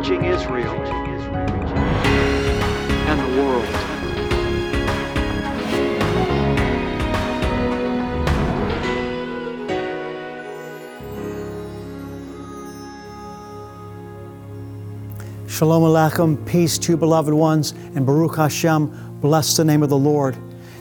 reaching 0.00 0.24
Israel 0.24 0.74
and 3.06 3.20
the 3.20 3.42
world. 3.42 3.66
Shalom 15.46 15.82
Aleichem, 15.82 16.46
peace 16.46 16.78
to 16.78 16.92
you, 16.92 16.96
beloved 16.96 17.34
ones, 17.34 17.72
and 17.94 18.06
Baruch 18.06 18.36
Hashem, 18.36 19.18
bless 19.20 19.54
the 19.58 19.66
name 19.66 19.82
of 19.82 19.90
the 19.90 19.98
Lord. 19.98 20.34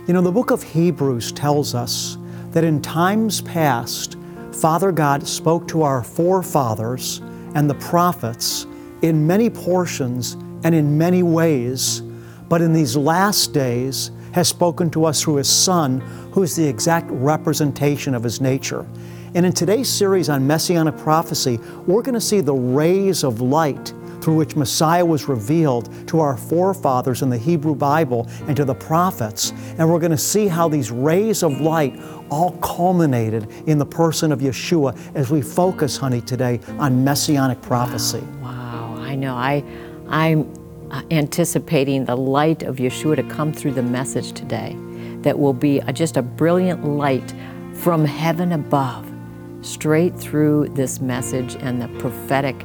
You 0.07 0.13
know, 0.13 0.21
the 0.21 0.31
book 0.31 0.49
of 0.49 0.63
Hebrews 0.63 1.33
tells 1.33 1.75
us 1.75 2.17
that 2.51 2.63
in 2.63 2.81
times 2.81 3.41
past, 3.41 4.15
Father 4.53 4.93
God 4.93 5.27
spoke 5.27 5.67
to 5.67 5.81
our 5.81 6.03
forefathers 6.05 7.19
and 7.53 7.69
the 7.69 7.75
prophets 7.75 8.65
in 9.01 9.25
many 9.25 9.49
portions 9.49 10.33
and 10.63 10.75
in 10.75 10.97
many 10.97 11.23
ways, 11.23 12.01
but 12.49 12.61
in 12.61 12.73
these 12.73 12.97
last 12.97 13.53
days 13.53 14.11
has 14.33 14.47
spoken 14.47 14.89
to 14.91 15.05
us 15.05 15.23
through 15.23 15.35
His 15.35 15.49
Son, 15.49 15.99
who 16.31 16.43
is 16.43 16.55
the 16.55 16.67
exact 16.67 17.07
representation 17.09 18.13
of 18.13 18.23
His 18.23 18.41
nature. 18.41 18.85
And 19.35 19.45
in 19.45 19.53
today's 19.53 19.89
series 19.89 20.29
on 20.29 20.45
Messianic 20.45 20.97
prophecy, 20.97 21.59
we're 21.85 22.01
going 22.01 22.15
to 22.15 22.21
see 22.21 22.41
the 22.41 22.53
rays 22.53 23.23
of 23.23 23.41
light 23.41 23.93
through 24.21 24.35
which 24.35 24.55
Messiah 24.55 25.05
was 25.05 25.27
revealed 25.27 26.07
to 26.07 26.19
our 26.19 26.35
forefathers 26.35 27.21
in 27.21 27.29
the 27.29 27.37
Hebrew 27.37 27.75
Bible 27.75 28.27
and 28.47 28.57
to 28.57 28.65
the 28.65 28.75
prophets. 28.75 29.53
And 29.77 29.89
we're 29.89 29.99
going 29.99 30.11
to 30.11 30.17
see 30.17 30.47
how 30.47 30.67
these 30.67 30.91
rays 30.91 31.43
of 31.43 31.61
light 31.61 31.99
all 32.29 32.51
culminated 32.57 33.49
in 33.67 33.77
the 33.77 33.85
person 33.85 34.31
of 34.31 34.39
Yeshua 34.39 34.97
as 35.15 35.29
we 35.29 35.41
focus, 35.41 35.95
honey, 35.95 36.21
today 36.21 36.59
on 36.77 37.03
messianic 37.03 37.61
prophecy. 37.61 38.23
I 39.09 39.15
know. 39.15 39.33
I, 39.33 39.63
I'm 40.07 40.53
anticipating 41.09 42.05
the 42.05 42.15
light 42.15 42.61
of 42.61 42.75
Yeshua 42.75 43.15
to 43.15 43.23
come 43.23 43.51
through 43.51 43.71
the 43.71 43.81
message 43.81 44.33
today 44.33 44.77
that 45.23 45.39
will 45.39 45.53
be 45.53 45.81
just 45.93 46.15
a 46.15 46.21
brilliant 46.21 46.85
light 46.85 47.33
from 47.73 48.05
heaven 48.05 48.51
above 48.51 49.11
straight 49.61 50.15
through 50.15 50.69
this 50.75 51.01
message 51.01 51.55
and 51.55 51.81
the 51.81 51.87
prophetic 51.99 52.55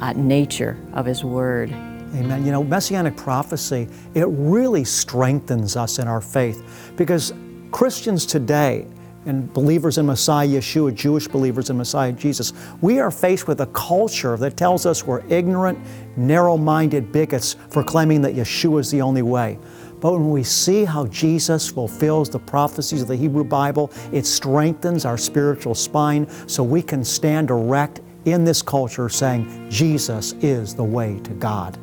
uh, 0.00 0.12
nature 0.14 0.76
of 0.92 1.06
His 1.06 1.22
Word. 1.22 1.70
Amen. 1.70 2.44
You 2.44 2.50
know, 2.50 2.64
messianic 2.64 3.16
prophecy, 3.16 3.88
it 4.14 4.26
really 4.26 4.82
strengthens 4.82 5.76
us 5.76 6.00
in 6.00 6.08
our 6.08 6.20
faith 6.20 6.92
because 6.96 7.32
Christians 7.70 8.26
today, 8.26 8.88
and 9.26 9.52
believers 9.52 9.98
in 9.98 10.06
Messiah 10.06 10.48
Yeshua, 10.48 10.94
Jewish 10.94 11.28
believers 11.28 11.70
in 11.70 11.76
Messiah 11.76 12.12
Jesus, 12.12 12.52
we 12.80 12.98
are 12.98 13.10
faced 13.10 13.46
with 13.46 13.60
a 13.60 13.66
culture 13.66 14.36
that 14.36 14.56
tells 14.56 14.86
us 14.86 15.04
we're 15.04 15.24
ignorant, 15.28 15.78
narrow 16.16 16.56
minded 16.56 17.12
bigots 17.12 17.56
for 17.70 17.84
claiming 17.84 18.20
that 18.22 18.34
Yeshua 18.34 18.80
is 18.80 18.90
the 18.90 19.00
only 19.00 19.22
way. 19.22 19.58
But 20.00 20.14
when 20.14 20.30
we 20.30 20.42
see 20.42 20.84
how 20.84 21.06
Jesus 21.06 21.70
fulfills 21.70 22.28
the 22.28 22.40
prophecies 22.40 23.02
of 23.02 23.08
the 23.08 23.16
Hebrew 23.16 23.44
Bible, 23.44 23.92
it 24.10 24.26
strengthens 24.26 25.04
our 25.04 25.16
spiritual 25.16 25.76
spine 25.76 26.28
so 26.48 26.64
we 26.64 26.82
can 26.82 27.04
stand 27.04 27.50
erect 27.50 28.00
in 28.24 28.44
this 28.44 28.62
culture 28.62 29.08
saying 29.08 29.70
Jesus 29.70 30.32
is 30.40 30.74
the 30.74 30.82
way 30.82 31.20
to 31.20 31.30
God. 31.34 31.78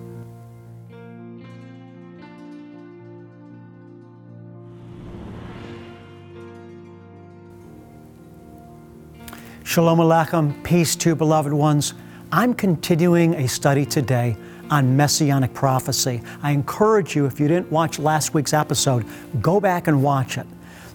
Shalom 9.70 10.00
Aleichem, 10.00 10.64
peace 10.64 10.95
to 10.95 11.14
beloved 11.14 11.53
ones. 11.53 11.94
I'm 12.31 12.56
continuing 12.56 13.36
a 13.36 13.48
study 13.48 13.86
today 13.86 14.36
on 14.71 14.98
messianic 14.98 15.54
prophecy. 15.54 16.23
I 16.42 16.54
encourage 16.54 17.16
you, 17.16 17.27
if 17.27 17.39
you 17.39 17.48
didn't 17.48 17.71
watch 17.71 17.99
last 17.99 18.33
week's 18.33 18.52
episode, 18.52 19.05
go 19.44 19.60
back 19.60 19.88
and 19.88 20.02
watch 20.02 20.39
it. 20.39 20.48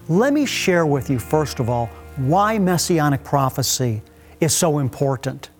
Let 0.09 0.33
me 0.33 0.45
share 0.45 0.85
with 0.85 1.09
you, 1.09 1.19
first 1.19 1.61
of 1.61 1.69
all, 1.69 1.85
why 2.17 2.59
messianic 2.59 3.23
prophecy 3.23 4.01
is 4.41 4.53
so 4.53 4.79
important. 4.79 5.51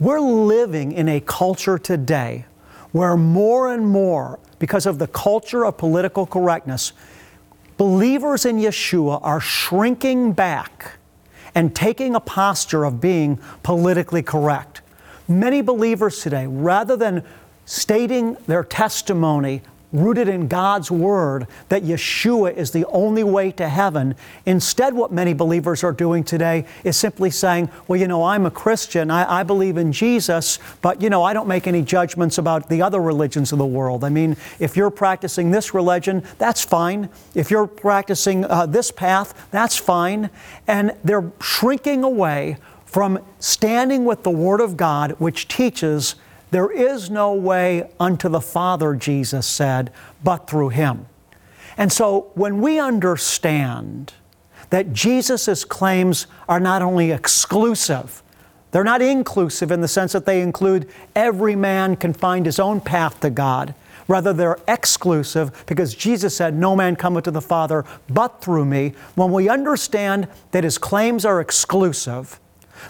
We're 0.00 0.18
living 0.18 0.90
in 0.90 1.08
a 1.08 1.20
culture 1.20 1.78
today 1.78 2.44
where 2.90 3.16
more 3.16 3.72
and 3.72 3.86
more, 3.86 4.40
because 4.58 4.84
of 4.84 4.98
the 4.98 5.06
culture 5.06 5.64
of 5.64 5.78
political 5.78 6.26
correctness, 6.26 6.92
believers 7.76 8.44
in 8.44 8.56
Yeshua 8.56 9.20
are 9.22 9.40
shrinking 9.40 10.32
back 10.32 10.97
and 11.58 11.74
taking 11.74 12.14
a 12.14 12.20
posture 12.20 12.84
of 12.84 13.00
being 13.00 13.36
politically 13.64 14.22
correct. 14.22 14.80
Many 15.26 15.60
believers 15.60 16.22
today, 16.22 16.46
rather 16.46 16.96
than 16.96 17.24
stating 17.64 18.36
their 18.46 18.62
testimony 18.62 19.62
rooted 19.92 20.28
in 20.28 20.48
God's 20.48 20.90
Word 20.90 21.46
that 21.68 21.82
Yeshua 21.82 22.54
is 22.54 22.70
the 22.70 22.84
only 22.86 23.24
way 23.24 23.50
to 23.52 23.68
heaven. 23.68 24.14
Instead, 24.44 24.94
what 24.94 25.12
many 25.12 25.32
believers 25.32 25.82
are 25.82 25.92
doing 25.92 26.24
today 26.24 26.66
is 26.84 26.96
simply 26.96 27.30
saying, 27.30 27.70
Well, 27.86 27.98
you 27.98 28.06
know, 28.06 28.24
I'm 28.24 28.44
a 28.44 28.50
Christian, 28.50 29.10
I, 29.10 29.40
I, 29.40 29.42
believe 29.42 29.76
in 29.78 29.92
Jesus, 29.92 30.58
but, 30.82 31.00
you 31.00 31.08
know, 31.08 31.22
I 31.22 31.32
don't 31.32 31.48
make 31.48 31.66
any 31.66 31.82
judgments 31.82 32.38
about 32.38 32.68
the 32.68 32.82
other 32.82 33.00
religions 33.00 33.52
of 33.52 33.58
the 33.58 33.66
world. 33.66 34.04
I 34.04 34.10
mean, 34.10 34.36
if 34.58 34.76
you're 34.76 34.90
practicing 34.90 35.50
this 35.50 35.72
religion, 35.72 36.22
that's 36.38 36.64
fine. 36.64 37.08
If 37.34 37.50
you're 37.50 37.66
practicing 37.66 38.44
uh, 38.44 38.66
this 38.66 38.90
path, 38.90 39.48
that's 39.50 39.76
fine. 39.76 40.30
And 40.66 40.94
they're 41.02 41.32
shrinking 41.40 42.04
away 42.04 42.58
from 42.84 43.18
standing 43.38 44.04
with 44.04 44.22
the 44.22 44.30
Word 44.30 44.60
of 44.60 44.76
God, 44.76 45.12
which 45.12 45.48
teaches 45.48 46.14
there 46.50 46.70
is 46.70 47.10
no 47.10 47.32
way 47.34 47.90
unto 48.00 48.28
the 48.28 48.40
Father, 48.40 48.94
Jesus 48.94 49.46
said, 49.46 49.92
but 50.22 50.48
through 50.48 50.70
Him. 50.70 51.06
And 51.76 51.92
so 51.92 52.30
when 52.34 52.60
we 52.60 52.80
understand 52.80 54.12
that 54.70 54.92
Jesus' 54.92 55.64
claims 55.64 56.26
are 56.48 56.60
not 56.60 56.82
only 56.82 57.12
exclusive, 57.12 58.22
they're 58.70 58.84
not 58.84 59.00
inclusive 59.00 59.70
in 59.70 59.80
the 59.80 59.88
sense 59.88 60.12
that 60.12 60.26
they 60.26 60.42
include 60.42 60.90
every 61.14 61.56
man 61.56 61.96
can 61.96 62.12
find 62.12 62.44
his 62.44 62.58
own 62.58 62.80
path 62.80 63.20
to 63.20 63.30
God. 63.30 63.74
Rather, 64.08 64.32
they're 64.32 64.58
exclusive 64.66 65.64
because 65.66 65.94
Jesus 65.94 66.34
said, 66.36 66.54
No 66.54 66.74
man 66.74 66.96
cometh 66.96 67.24
to 67.24 67.30
the 67.30 67.40
Father 67.40 67.84
but 68.08 68.42
through 68.42 68.64
me. 68.64 68.94
When 69.14 69.32
we 69.32 69.48
understand 69.48 70.28
that 70.50 70.64
his 70.64 70.78
claims 70.78 71.24
are 71.24 71.40
exclusive, 71.40 72.40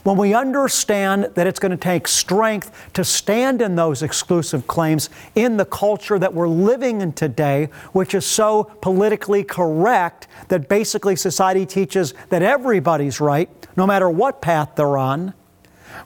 when 0.02 0.16
we 0.16 0.34
understand 0.34 1.30
that 1.34 1.46
it's 1.46 1.58
going 1.58 1.70
to 1.70 1.76
take 1.76 2.08
strength 2.08 2.70
to 2.94 3.04
stand 3.04 3.62
in 3.62 3.76
those 3.76 4.02
exclusive 4.02 4.66
claims 4.66 5.10
in 5.34 5.56
the 5.56 5.64
culture 5.64 6.18
that 6.18 6.34
we're 6.34 6.48
living 6.48 7.00
in 7.00 7.12
today, 7.12 7.66
which 7.92 8.14
is 8.14 8.26
so 8.26 8.64
politically 8.80 9.44
correct 9.44 10.28
that 10.48 10.68
basically 10.68 11.16
society 11.16 11.66
teaches 11.66 12.14
that 12.28 12.42
everybody's 12.42 13.20
right, 13.20 13.48
no 13.76 13.86
matter 13.86 14.08
what 14.08 14.40
path 14.40 14.72
they're 14.76 14.98
on. 14.98 15.34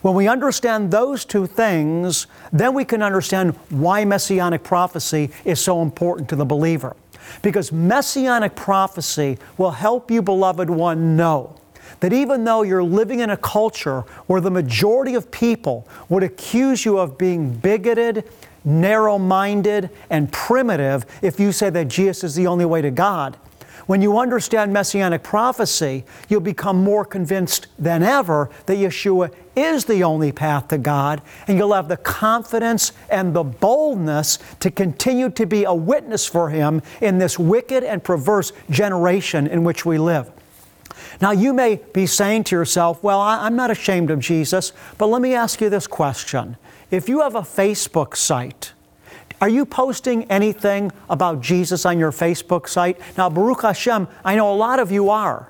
When 0.01 0.15
we 0.15 0.27
understand 0.27 0.91
those 0.91 1.23
two 1.23 1.45
things, 1.45 2.27
then 2.51 2.73
we 2.73 2.83
can 2.83 3.01
understand 3.01 3.55
why 3.69 4.05
messianic 4.05 4.63
prophecy 4.63 5.29
is 5.45 5.59
so 5.59 5.81
important 5.81 6.29
to 6.29 6.35
the 6.35 6.45
believer. 6.45 6.95
Because 7.41 7.71
messianic 7.71 8.55
prophecy 8.55 9.37
will 9.57 9.71
help 9.71 10.11
you, 10.11 10.21
beloved 10.21 10.69
one, 10.69 11.15
know 11.15 11.55
that 11.99 12.13
even 12.13 12.43
though 12.43 12.61
you're 12.61 12.83
living 12.83 13.19
in 13.19 13.29
a 13.29 13.37
culture 13.37 14.01
where 14.27 14.41
the 14.41 14.51
majority 14.51 15.15
of 15.15 15.31
people 15.31 15.87
would 16.09 16.23
accuse 16.23 16.85
you 16.85 16.97
of 16.97 17.17
being 17.17 17.53
bigoted, 17.53 18.29
narrow 18.65 19.17
minded, 19.17 19.89
and 20.09 20.31
primitive 20.31 21.05
if 21.21 21.39
you 21.39 21.51
say 21.51 21.69
that 21.69 21.87
Jesus 21.87 22.23
is 22.23 22.35
the 22.35 22.47
only 22.47 22.65
way 22.65 22.81
to 22.81 22.91
God, 22.91 23.37
when 23.85 24.01
you 24.01 24.17
understand 24.17 24.71
messianic 24.71 25.23
prophecy, 25.23 26.05
you'll 26.29 26.39
become 26.39 26.83
more 26.83 27.03
convinced 27.03 27.67
than 27.77 28.01
ever 28.01 28.49
that 28.65 28.77
Yeshua 28.77 29.33
is 29.55 29.85
the 29.85 30.03
only 30.03 30.31
path 30.31 30.69
to 30.69 30.77
God, 30.77 31.21
and 31.47 31.57
you'll 31.57 31.73
have 31.73 31.89
the 31.89 31.97
confidence 31.97 32.93
and 33.09 33.33
the 33.33 33.43
boldness 33.43 34.39
to 34.61 34.71
continue 34.71 35.29
to 35.31 35.45
be 35.45 35.65
a 35.65 35.73
witness 35.73 36.25
for 36.25 36.49
Him 36.49 36.81
in 37.01 37.17
this 37.17 37.37
wicked 37.37 37.83
and 37.83 38.03
perverse 38.03 38.53
generation 38.69 39.47
in 39.47 39.63
which 39.63 39.85
we 39.85 39.97
live. 39.97 40.31
Now, 41.21 41.31
you 41.31 41.53
may 41.53 41.79
be 41.93 42.05
saying 42.05 42.45
to 42.45 42.55
yourself, 42.55 43.03
Well, 43.03 43.19
I'm 43.19 43.55
not 43.55 43.71
ashamed 43.71 44.11
of 44.11 44.19
Jesus, 44.19 44.73
but 44.97 45.07
let 45.07 45.21
me 45.21 45.33
ask 45.33 45.61
you 45.61 45.69
this 45.69 45.87
question. 45.87 46.57
If 46.91 47.09
you 47.09 47.21
have 47.21 47.35
a 47.35 47.41
Facebook 47.41 48.15
site, 48.15 48.73
are 49.41 49.49
you 49.49 49.65
posting 49.65 50.23
anything 50.31 50.91
about 51.09 51.41
Jesus 51.41 51.85
on 51.85 51.99
your 51.99 52.11
Facebook 52.11 52.67
site? 52.67 52.99
Now, 53.17 53.29
Baruch 53.29 53.63
Hashem, 53.63 54.07
I 54.23 54.35
know 54.35 54.53
a 54.53 54.55
lot 54.55 54.79
of 54.79 54.91
you 54.91 55.09
are. 55.09 55.49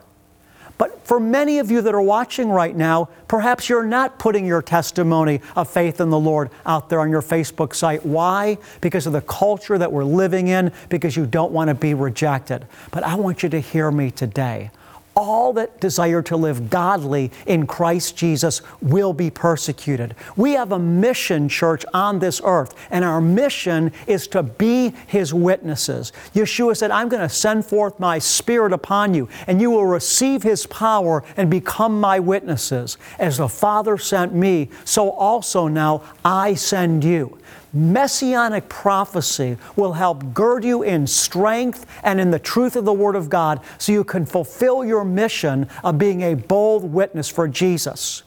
But 0.77 1.05
for 1.05 1.19
many 1.19 1.59
of 1.59 1.69
you 1.69 1.81
that 1.81 1.93
are 1.93 2.01
watching 2.01 2.49
right 2.49 2.75
now, 2.75 3.09
perhaps 3.27 3.69
you're 3.69 3.85
not 3.85 4.17
putting 4.17 4.45
your 4.45 4.61
testimony 4.61 5.41
of 5.55 5.69
faith 5.69 6.01
in 6.01 6.09
the 6.09 6.19
Lord 6.19 6.49
out 6.65 6.89
there 6.89 6.99
on 6.99 7.11
your 7.11 7.21
Facebook 7.21 7.75
site. 7.75 8.05
Why? 8.05 8.57
Because 8.81 9.05
of 9.05 9.13
the 9.13 9.21
culture 9.21 9.77
that 9.77 9.91
we're 9.91 10.03
living 10.03 10.47
in, 10.47 10.71
because 10.89 11.15
you 11.15 11.27
don't 11.27 11.51
want 11.51 11.67
to 11.67 11.75
be 11.75 11.93
rejected. 11.93 12.65
But 12.91 13.03
I 13.03 13.15
want 13.15 13.43
you 13.43 13.49
to 13.49 13.59
hear 13.59 13.91
me 13.91 14.09
today 14.09 14.71
all 15.15 15.53
that 15.53 15.79
desire 15.79 16.21
to 16.23 16.37
live 16.37 16.69
godly 16.69 17.31
in 17.45 17.67
Christ 17.67 18.17
Jesus 18.17 18.61
will 18.81 19.13
be 19.13 19.29
persecuted. 19.29 20.15
We 20.35 20.53
have 20.53 20.71
a 20.71 20.79
mission, 20.79 21.49
church, 21.49 21.85
on 21.93 22.19
this 22.19 22.41
earth, 22.43 22.73
and 22.89 23.05
our 23.05 23.21
mission 23.21 23.91
is 24.07 24.27
to 24.29 24.43
be 24.43 24.93
His 25.07 25.33
witnesses. 25.33 26.11
Yeshua 26.33 26.75
said, 26.75 26.91
I'm 26.91 27.09
going 27.09 27.21
to 27.21 27.33
send 27.33 27.65
forth 27.65 27.99
my 27.99 28.19
Spirit 28.19 28.73
upon 28.73 29.13
you, 29.13 29.29
and 29.47 29.61
you 29.61 29.71
will 29.71 29.85
receive 29.85 30.43
His 30.43 30.65
power 30.67 31.23
and 31.37 31.49
become 31.49 31.99
my 31.99 32.19
witnesses. 32.19 32.97
As 33.19 33.37
the 33.37 33.49
Father 33.49 33.97
sent 33.97 34.33
me, 34.33 34.69
so 34.85 35.11
also 35.11 35.67
now 35.67 36.03
I 36.25 36.55
send 36.55 37.03
you. 37.03 37.37
Messianic 37.73 38.69
prophecy 38.69 39.57
will 39.75 39.93
help 39.93 40.33
gird 40.33 40.63
you 40.63 40.83
in 40.83 41.07
strength 41.07 41.87
and 42.03 42.19
in 42.19 42.29
the 42.29 42.39
truth 42.39 42.75
of 42.75 42.85
the 42.85 42.93
Word 42.93 43.15
of 43.15 43.29
God 43.29 43.59
so 43.79 43.91
you 43.91 44.03
can 44.03 44.25
fulfill 44.25 44.85
your 44.85 45.03
mission 45.03 45.67
of 45.83 45.97
being 45.97 46.21
a 46.21 46.35
bold 46.35 46.83
witness 46.83 47.29
for 47.29 47.47
Jesus. 47.47 48.23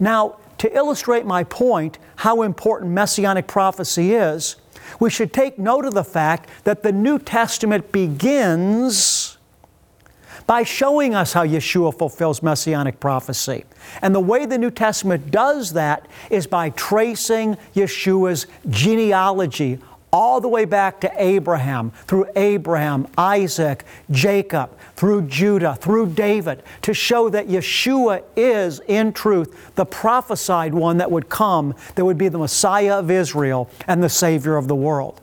Now, 0.00 0.36
to 0.58 0.76
illustrate 0.76 1.24
my 1.24 1.44
point, 1.44 1.98
how 2.16 2.42
important 2.42 2.90
Messianic 2.90 3.46
prophecy 3.46 4.14
is, 4.14 4.56
we 4.98 5.10
should 5.10 5.32
take 5.32 5.58
note 5.58 5.84
of 5.84 5.94
the 5.94 6.04
fact 6.04 6.50
that 6.64 6.82
the 6.82 6.92
New 6.92 7.18
Testament 7.18 7.92
begins 7.92 9.17
by 10.48 10.62
showing 10.62 11.14
us 11.14 11.34
how 11.34 11.44
Yeshua 11.44 11.96
fulfills 11.96 12.42
messianic 12.42 12.98
prophecy. 12.98 13.66
And 14.00 14.14
the 14.14 14.20
way 14.20 14.46
the 14.46 14.56
New 14.56 14.70
Testament 14.70 15.30
does 15.30 15.74
that 15.74 16.08
is 16.30 16.46
by 16.46 16.70
tracing 16.70 17.58
Yeshua's 17.74 18.46
genealogy 18.66 19.78
all 20.10 20.40
the 20.40 20.48
way 20.48 20.64
back 20.64 21.02
to 21.02 21.12
Abraham, 21.22 21.90
through 22.06 22.26
Abraham, 22.34 23.06
Isaac, 23.18 23.84
Jacob, 24.10 24.70
through 24.96 25.28
Judah, 25.28 25.74
through 25.74 26.14
David, 26.14 26.62
to 26.80 26.94
show 26.94 27.28
that 27.28 27.48
Yeshua 27.48 28.22
is, 28.34 28.80
in 28.88 29.12
truth, 29.12 29.74
the 29.74 29.84
prophesied 29.84 30.72
one 30.72 30.96
that 30.96 31.10
would 31.10 31.28
come, 31.28 31.74
that 31.94 32.06
would 32.06 32.16
be 32.16 32.28
the 32.28 32.38
Messiah 32.38 32.98
of 32.98 33.10
Israel 33.10 33.68
and 33.86 34.02
the 34.02 34.08
Savior 34.08 34.56
of 34.56 34.66
the 34.66 34.74
world. 34.74 35.20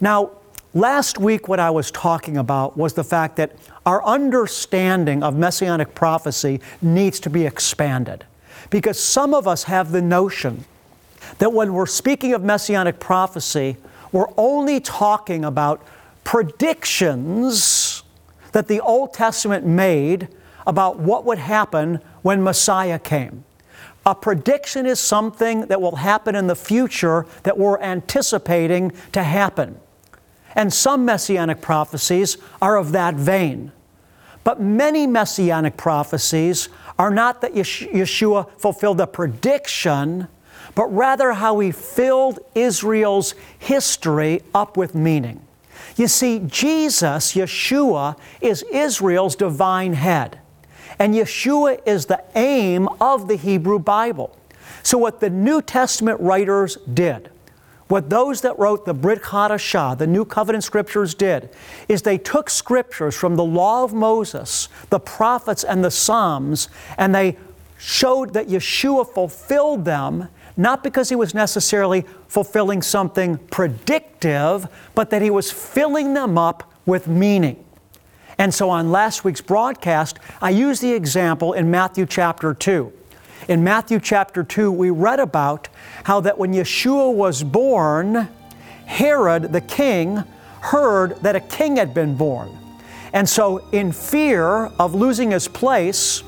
Now, 0.00 0.32
last 0.76 1.18
week, 1.18 1.48
what 1.48 1.58
I 1.58 1.70
was 1.70 1.90
talking 1.90 2.36
about 2.36 2.76
was 2.76 2.92
the 2.92 3.04
fact 3.04 3.36
that 3.36 3.52
our 3.86 4.04
understanding 4.04 5.22
of 5.22 5.36
messianic 5.36 5.94
prophecy 5.94 6.60
needs 6.82 7.18
to 7.20 7.30
be 7.30 7.46
expanded. 7.46 8.24
Because 8.68 9.00
some 9.00 9.32
of 9.32 9.48
us 9.48 9.64
have 9.64 9.90
the 9.90 10.02
notion 10.02 10.64
that 11.38 11.52
when 11.52 11.72
we're 11.72 11.86
speaking 11.86 12.34
of 12.34 12.44
messianic 12.44 13.00
prophecy, 13.00 13.76
we're 14.12 14.30
only 14.36 14.80
talking 14.80 15.44
about 15.44 15.82
predictions 16.24 18.02
that 18.52 18.68
the 18.68 18.80
Old 18.80 19.14
Testament 19.14 19.66
made 19.66 20.28
about 20.66 20.98
what 20.98 21.24
would 21.24 21.38
happen 21.38 22.00
when 22.22 22.42
Messiah 22.42 22.98
came. 22.98 23.44
A 24.04 24.14
prediction 24.14 24.86
is 24.86 25.00
something 25.00 25.62
that 25.62 25.80
will 25.80 25.96
happen 25.96 26.34
in 26.34 26.46
the 26.46 26.56
future 26.56 27.26
that 27.44 27.58
we're 27.58 27.78
anticipating 27.80 28.92
to 29.12 29.22
happen. 29.22 29.80
And 30.56 30.72
some 30.72 31.04
messianic 31.04 31.60
prophecies 31.60 32.38
are 32.62 32.76
of 32.76 32.92
that 32.92 33.14
vein. 33.14 33.72
But 34.42 34.60
many 34.60 35.06
messianic 35.06 35.76
prophecies 35.76 36.70
are 36.98 37.10
not 37.10 37.42
that 37.42 37.52
Yeshua 37.52 38.50
fulfilled 38.58 39.00
a 39.00 39.06
prediction, 39.06 40.28
but 40.74 40.86
rather 40.86 41.34
how 41.34 41.58
he 41.58 41.72
filled 41.72 42.38
Israel's 42.54 43.34
history 43.58 44.40
up 44.54 44.76
with 44.76 44.94
meaning. 44.94 45.42
You 45.96 46.08
see, 46.08 46.40
Jesus, 46.46 47.34
Yeshua, 47.34 48.18
is 48.40 48.64
Israel's 48.72 49.36
divine 49.36 49.92
head. 49.92 50.40
And 50.98 51.14
Yeshua 51.14 51.80
is 51.86 52.06
the 52.06 52.22
aim 52.34 52.88
of 53.00 53.28
the 53.28 53.36
Hebrew 53.36 53.78
Bible. 53.78 54.34
So, 54.82 54.96
what 54.96 55.20
the 55.20 55.28
New 55.28 55.60
Testament 55.60 56.20
writers 56.20 56.78
did 56.92 57.30
what 57.88 58.10
those 58.10 58.40
that 58.40 58.58
wrote 58.58 58.84
the 58.84 58.94
Brit 58.94 59.22
Hadashah, 59.22 59.96
the 59.98 60.06
New 60.06 60.24
Covenant 60.24 60.64
Scriptures, 60.64 61.14
did 61.14 61.50
is 61.88 62.02
they 62.02 62.18
took 62.18 62.50
scriptures 62.50 63.14
from 63.14 63.36
the 63.36 63.44
Law 63.44 63.84
of 63.84 63.94
Moses, 63.94 64.68
the 64.90 64.98
prophets, 64.98 65.62
and 65.62 65.84
the 65.84 65.90
Psalms, 65.90 66.68
and 66.98 67.14
they 67.14 67.36
showed 67.78 68.32
that 68.34 68.48
Yeshua 68.48 69.08
fulfilled 69.08 69.84
them, 69.84 70.28
not 70.56 70.82
because 70.82 71.10
he 71.10 71.16
was 71.16 71.34
necessarily 71.34 72.04
fulfilling 72.26 72.82
something 72.82 73.38
predictive, 73.50 74.66
but 74.94 75.10
that 75.10 75.22
he 75.22 75.30
was 75.30 75.52
filling 75.52 76.14
them 76.14 76.36
up 76.36 76.72
with 76.86 77.06
meaning. 77.06 77.62
And 78.38 78.52
so 78.52 78.68
on 78.70 78.90
last 78.90 79.24
week's 79.24 79.40
broadcast, 79.40 80.18
I 80.42 80.50
used 80.50 80.82
the 80.82 80.92
example 80.92 81.52
in 81.52 81.70
Matthew 81.70 82.06
chapter 82.06 82.52
2. 82.52 82.92
In 83.48 83.62
Matthew 83.62 84.00
chapter 84.00 84.42
2, 84.42 84.72
we 84.72 84.90
read 84.90 85.20
about 85.20 85.68
how 86.04 86.20
that 86.20 86.38
when 86.38 86.52
Yeshua 86.52 87.12
was 87.12 87.42
born, 87.42 88.28
Herod 88.86 89.52
the 89.52 89.60
king 89.60 90.24
heard 90.60 91.16
that 91.22 91.36
a 91.36 91.40
king 91.40 91.76
had 91.76 91.94
been 91.94 92.16
born. 92.16 92.50
And 93.12 93.28
so, 93.28 93.58
in 93.70 93.92
fear 93.92 94.66
of 94.78 94.94
losing 94.94 95.30
his 95.30 95.48
place, 95.48 96.22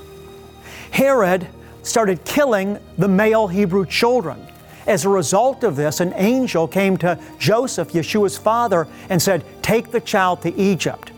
Herod 0.90 1.48
started 1.82 2.24
killing 2.24 2.78
the 2.96 3.08
male 3.08 3.48
Hebrew 3.48 3.84
children. 3.84 4.46
As 4.86 5.04
a 5.04 5.08
result 5.08 5.64
of 5.64 5.76
this, 5.76 6.00
an 6.00 6.14
angel 6.14 6.66
came 6.66 6.96
to 6.98 7.18
Joseph, 7.38 7.92
Yeshua's 7.92 8.38
father, 8.38 8.86
and 9.10 9.20
said, 9.20 9.44
Take 9.60 9.90
the 9.90 10.00
child 10.00 10.40
to 10.42 10.54
Egypt. 10.54 11.12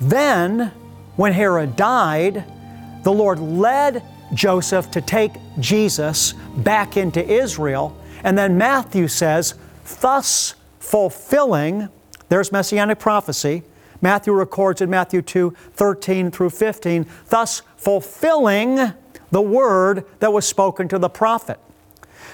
Then, 0.00 0.72
when 1.16 1.32
Herod 1.32 1.76
died, 1.76 2.44
the 3.04 3.12
Lord 3.12 3.38
led 3.38 4.02
Joseph 4.34 4.90
to 4.92 5.00
take 5.00 5.32
Jesus 5.58 6.32
back 6.56 6.96
into 6.96 7.24
Israel. 7.26 7.96
And 8.22 8.36
then 8.36 8.58
Matthew 8.58 9.08
says, 9.08 9.54
thus 10.00 10.54
fulfilling, 10.78 11.88
there's 12.28 12.52
messianic 12.52 12.98
prophecy. 12.98 13.62
Matthew 14.00 14.32
records 14.32 14.80
in 14.80 14.90
Matthew 14.90 15.22
2 15.22 15.54
13 15.72 16.30
through 16.30 16.50
15, 16.50 17.06
thus 17.28 17.62
fulfilling 17.76 18.92
the 19.30 19.40
word 19.40 20.04
that 20.20 20.32
was 20.32 20.46
spoken 20.46 20.88
to 20.88 20.98
the 20.98 21.08
prophet. 21.08 21.58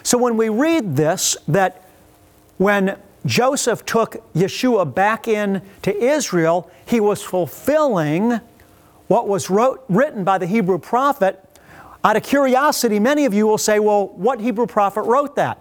So 0.02 0.19
when 0.19 0.37
we 0.37 0.49
read 0.49 0.97
this, 0.97 1.37
that 1.49 1.85
when 2.58 2.99
Joseph 3.26 3.85
took 3.85 4.32
Yeshua 4.35 4.94
back 4.94 5.29
in 5.29 5.62
to 5.82 5.97
Israel, 5.97 6.70
he 6.87 7.00
was 7.00 7.23
fulfilling 7.23 8.41
what 9.06 9.29
was 9.29 9.50
wrote, 9.50 9.85
written 9.88 10.25
by 10.25 10.38
the 10.38 10.47
Hebrew 10.47 10.78
prophet 10.78 11.45
out 12.02 12.16
of 12.16 12.23
curiosity, 12.23 12.99
many 12.99 13.25
of 13.25 13.35
you 13.35 13.47
will 13.47 13.59
say, 13.59 13.78
well, 13.78 14.09
what 14.09 14.40
Hebrew 14.40 14.66
prophet 14.66 15.02
wrote 15.02 15.37
that? 15.37 15.59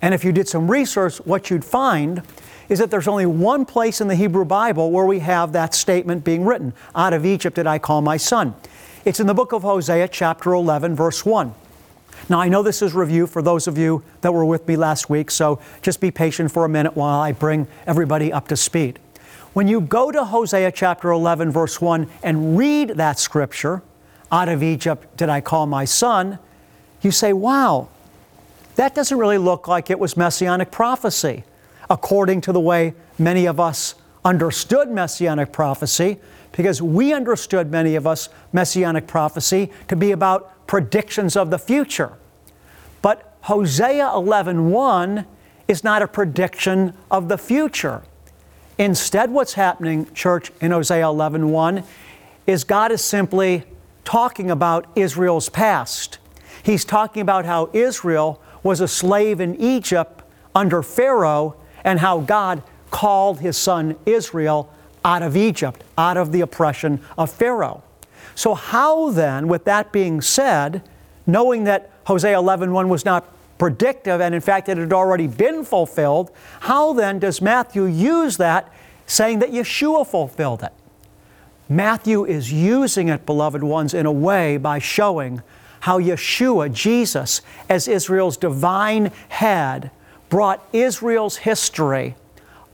And 0.00 0.14
if 0.14 0.24
you 0.24 0.32
did 0.32 0.48
some 0.48 0.70
research, 0.70 1.18
what 1.18 1.50
you'd 1.50 1.64
find 1.64 2.22
is 2.68 2.78
that 2.78 2.90
there's 2.90 3.08
only 3.08 3.26
one 3.26 3.64
place 3.64 4.00
in 4.00 4.08
the 4.08 4.14
Hebrew 4.14 4.44
Bible 4.44 4.90
where 4.90 5.04
we 5.04 5.20
have 5.20 5.52
that 5.52 5.74
statement 5.74 6.24
being 6.24 6.44
written 6.44 6.72
Out 6.94 7.12
of 7.12 7.24
Egypt 7.24 7.56
did 7.56 7.66
I 7.66 7.78
call 7.78 8.02
my 8.02 8.16
son. 8.16 8.54
It's 9.04 9.20
in 9.20 9.26
the 9.26 9.34
book 9.34 9.52
of 9.52 9.62
Hosea, 9.62 10.08
chapter 10.08 10.52
11, 10.52 10.96
verse 10.96 11.24
1. 11.24 11.54
Now, 12.28 12.40
I 12.40 12.48
know 12.48 12.62
this 12.62 12.82
is 12.82 12.92
review 12.92 13.26
for 13.26 13.40
those 13.40 13.68
of 13.68 13.78
you 13.78 14.02
that 14.22 14.32
were 14.32 14.44
with 14.44 14.66
me 14.66 14.76
last 14.76 15.08
week, 15.08 15.30
so 15.30 15.60
just 15.80 16.00
be 16.00 16.10
patient 16.10 16.50
for 16.50 16.64
a 16.64 16.68
minute 16.68 16.96
while 16.96 17.20
I 17.20 17.30
bring 17.30 17.68
everybody 17.86 18.32
up 18.32 18.48
to 18.48 18.56
speed. 18.56 18.98
When 19.52 19.68
you 19.68 19.80
go 19.80 20.10
to 20.10 20.24
Hosea 20.24 20.72
chapter 20.72 21.10
11, 21.10 21.52
verse 21.52 21.80
1, 21.80 22.08
and 22.22 22.58
read 22.58 22.90
that 22.90 23.18
scripture, 23.20 23.82
out 24.30 24.48
of 24.48 24.62
Egypt 24.62 25.16
did 25.16 25.28
I 25.28 25.40
call 25.40 25.66
my 25.66 25.84
son, 25.84 26.38
you 27.00 27.10
say, 27.10 27.32
wow, 27.32 27.88
that 28.76 28.94
doesn't 28.94 29.18
really 29.18 29.38
look 29.38 29.68
like 29.68 29.90
it 29.90 29.98
was 29.98 30.16
messianic 30.16 30.70
prophecy, 30.70 31.44
according 31.88 32.40
to 32.42 32.52
the 32.52 32.60
way 32.60 32.94
many 33.18 33.46
of 33.46 33.58
us 33.60 33.94
understood 34.24 34.90
messianic 34.90 35.52
prophecy, 35.52 36.18
because 36.52 36.82
we 36.82 37.12
understood, 37.12 37.70
many 37.70 37.94
of 37.94 38.06
us, 38.06 38.28
messianic 38.52 39.06
prophecy 39.06 39.70
to 39.88 39.96
be 39.96 40.10
about 40.10 40.66
predictions 40.66 41.36
of 41.36 41.50
the 41.50 41.58
future. 41.58 42.12
But 43.02 43.36
Hosea 43.42 44.06
11:1 44.06 45.26
is 45.68 45.84
not 45.84 46.02
a 46.02 46.08
prediction 46.08 46.92
of 47.10 47.28
the 47.28 47.38
future. 47.38 48.02
Instead, 48.78 49.30
what's 49.30 49.54
happening, 49.54 50.12
church, 50.12 50.50
in 50.60 50.72
Hosea 50.72 51.06
11:1 51.06 51.84
is 52.46 52.64
God 52.64 52.90
is 52.90 53.02
simply 53.02 53.64
talking 54.06 54.50
about 54.50 54.86
Israel's 54.94 55.50
past. 55.50 56.18
He's 56.62 56.84
talking 56.84 57.20
about 57.20 57.44
how 57.44 57.68
Israel 57.74 58.40
was 58.62 58.80
a 58.80 58.88
slave 58.88 59.40
in 59.40 59.60
Egypt 59.60 60.22
under 60.54 60.82
Pharaoh 60.82 61.56
and 61.84 62.00
how 62.00 62.20
God 62.20 62.62
called 62.90 63.40
his 63.40 63.58
son 63.58 63.96
Israel 64.06 64.72
out 65.04 65.22
of 65.22 65.36
Egypt, 65.36 65.84
out 65.98 66.16
of 66.16 66.32
the 66.32 66.40
oppression 66.40 67.02
of 67.18 67.30
Pharaoh. 67.30 67.82
So, 68.34 68.54
how 68.54 69.10
then, 69.10 69.48
with 69.48 69.64
that 69.64 69.92
being 69.92 70.20
said, 70.20 70.82
knowing 71.26 71.64
that 71.64 71.90
Hosea 72.06 72.36
11:1 72.36 72.88
was 72.88 73.04
not 73.04 73.26
predictive 73.58 74.20
and 74.20 74.34
in 74.34 74.40
fact 74.40 74.68
it 74.68 74.76
had 74.76 74.92
already 74.92 75.26
been 75.26 75.64
fulfilled, 75.64 76.30
how 76.60 76.92
then 76.92 77.18
does 77.18 77.40
Matthew 77.40 77.84
use 77.86 78.36
that 78.36 78.72
saying 79.06 79.38
that 79.40 79.50
Yeshua 79.50 80.06
fulfilled 80.06 80.62
it? 80.62 80.72
Matthew 81.68 82.24
is 82.24 82.52
using 82.52 83.08
it, 83.08 83.26
beloved 83.26 83.62
ones, 83.62 83.92
in 83.94 84.06
a 84.06 84.12
way 84.12 84.56
by 84.56 84.78
showing 84.78 85.42
how 85.80 86.00
Yeshua, 86.00 86.72
Jesus, 86.72 87.42
as 87.68 87.88
Israel's 87.88 88.36
divine 88.36 89.12
head, 89.28 89.90
brought 90.28 90.66
Israel's 90.72 91.36
history 91.38 92.14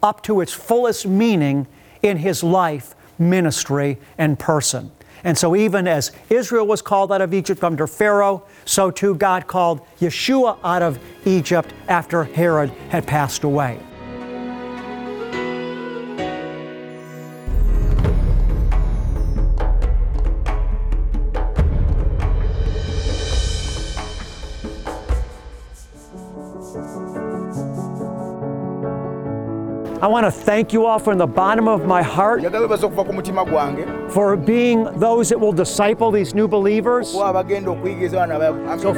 up 0.03 0.23
to 0.25 0.41
its 0.41 0.53
fullest 0.53 1.07
meaning 1.07 1.67
in 2.03 2.19
his 2.19 2.43
life, 2.43 2.95
ministry, 3.19 3.99
and 4.19 4.39
person. 4.39 4.91
And 5.25 5.39
so, 5.39 5.55
even 5.55 5.87
as 5.87 6.11
Israel 6.31 6.67
was 6.67 6.83
called 6.83 7.13
out 7.13 7.21
of 7.21 7.33
Egypt 7.33 7.63
under 7.63 7.87
Pharaoh, 7.87 8.45
so 8.65 8.91
too 8.91 9.15
God 9.15 9.47
called 9.47 9.81
Yeshua 10.01 10.59
out 10.65 10.83
of 10.83 10.99
Egypt 11.25 11.73
after 11.89 12.25
Herod 12.25 12.71
had 12.89 13.07
passed 13.07 13.45
away. 13.45 13.79
I 30.03 30.09
want 30.09 30.27
to 30.27 30.33
thank 30.33 30.73
you 30.73 30.85
all 30.85 30.99
from 30.99 31.17
the 31.17 31.29
bottom 31.29 31.69
of 31.69 31.87
my 31.87 32.03
heart 32.03 32.43
for 34.11 34.37
being 34.37 34.83
those 34.99 35.29
that 35.29 35.39
will 35.39 35.53
disciple 35.53 36.11
these 36.11 36.35
new 36.35 36.49
believers. 36.49 37.13
So, 37.13 37.21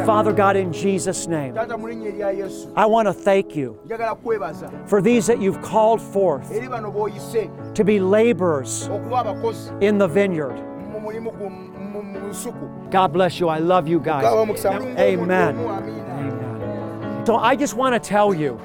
Father 0.06 0.32
God, 0.32 0.56
in 0.56 0.72
Jesus' 0.72 1.26
name, 1.26 1.58
I 1.58 2.86
want 2.86 3.06
to 3.06 3.12
thank 3.12 3.54
you 3.54 3.78
for 4.86 5.02
these 5.02 5.26
that 5.26 5.42
you've 5.42 5.60
called 5.60 6.00
forth 6.00 6.48
to 7.74 7.84
be 7.84 8.00
laborers 8.00 8.88
in 9.82 9.98
the 9.98 10.08
vineyard. 10.08 10.58
God 12.90 13.12
bless 13.12 13.38
you. 13.38 13.48
I 13.48 13.58
love 13.58 13.86
you 13.86 14.00
guys. 14.00 14.24
Amen. 14.98 15.58
Amen. 15.58 17.26
So 17.26 17.36
I 17.36 17.56
just 17.56 17.74
want 17.74 17.92
to 17.94 18.08
tell 18.08 18.32
you 18.32 18.58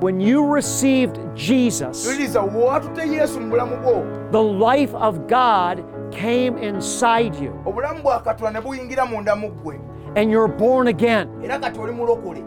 when 0.00 0.20
you 0.20 0.46
received 0.46 1.18
Jesus, 1.34 2.04
tuliriza 2.04 2.40
watute 2.42 3.02
yesu 3.02 3.40
mu 3.40 3.50
bulamu 3.50 3.76
bwo. 3.76 4.30
the 4.32 4.42
life 4.42 4.94
of 4.94 5.26
God 5.26 5.84
came 6.10 6.58
inside 6.58 7.34
you. 7.36 7.52
Obulamu 7.64 8.02
bwa 8.02 8.20
katonda 8.20 8.52
ne 8.52 8.60
buyingira 8.60 9.06
munda 9.06 9.36
mu 9.36 9.50
ggwe. 9.50 9.80
And 10.16 10.30
you're 10.30 10.48
born 10.48 10.88
again. 10.88 11.28
era 11.42 11.58
kati 11.58 11.78
oli 11.78 11.92
mulokole. 11.92 12.44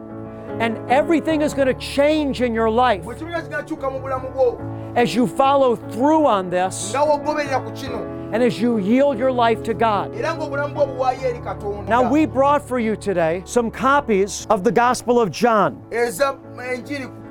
And 0.60 0.78
everything 0.92 1.42
is 1.42 1.54
going 1.54 1.68
to 1.68 1.74
change 1.74 2.42
in 2.42 2.54
your 2.54 2.70
life. 2.70 3.04
Bwe 3.04 3.16
kibiga 3.16 3.42
kigakyuka 3.42 3.92
mu 3.92 4.00
bulamu 4.00 4.34
bwo. 4.34 4.96
As 4.96 5.16
you 5.16 5.28
follow 5.28 5.76
through 5.76 6.26
on 6.26 6.50
this 6.50 6.92
nga 6.92 7.00
wogoberera 7.00 7.66
ku 7.66 7.72
kino. 7.72 8.20
and 8.32 8.44
as 8.44 8.62
you 8.62 8.78
yield 8.78 9.18
your 9.18 9.32
life 9.32 9.64
to 9.64 9.74
God. 9.74 10.14
era 10.16 10.36
ng'obulamu 10.36 10.76
bwo 10.76 10.86
buwaayo 10.86 11.30
eri 11.30 11.40
katonda. 11.40 11.88
Now, 11.88 12.12
we 12.12 12.26
brought 12.26 12.62
for 12.62 12.80
you 12.80 12.96
today 12.96 13.42
some 13.46 13.72
copies 13.72 14.46
of 14.50 14.64
the 14.64 14.72
Gospel 14.72 15.20
of 15.20 15.32
John. 15.32 15.82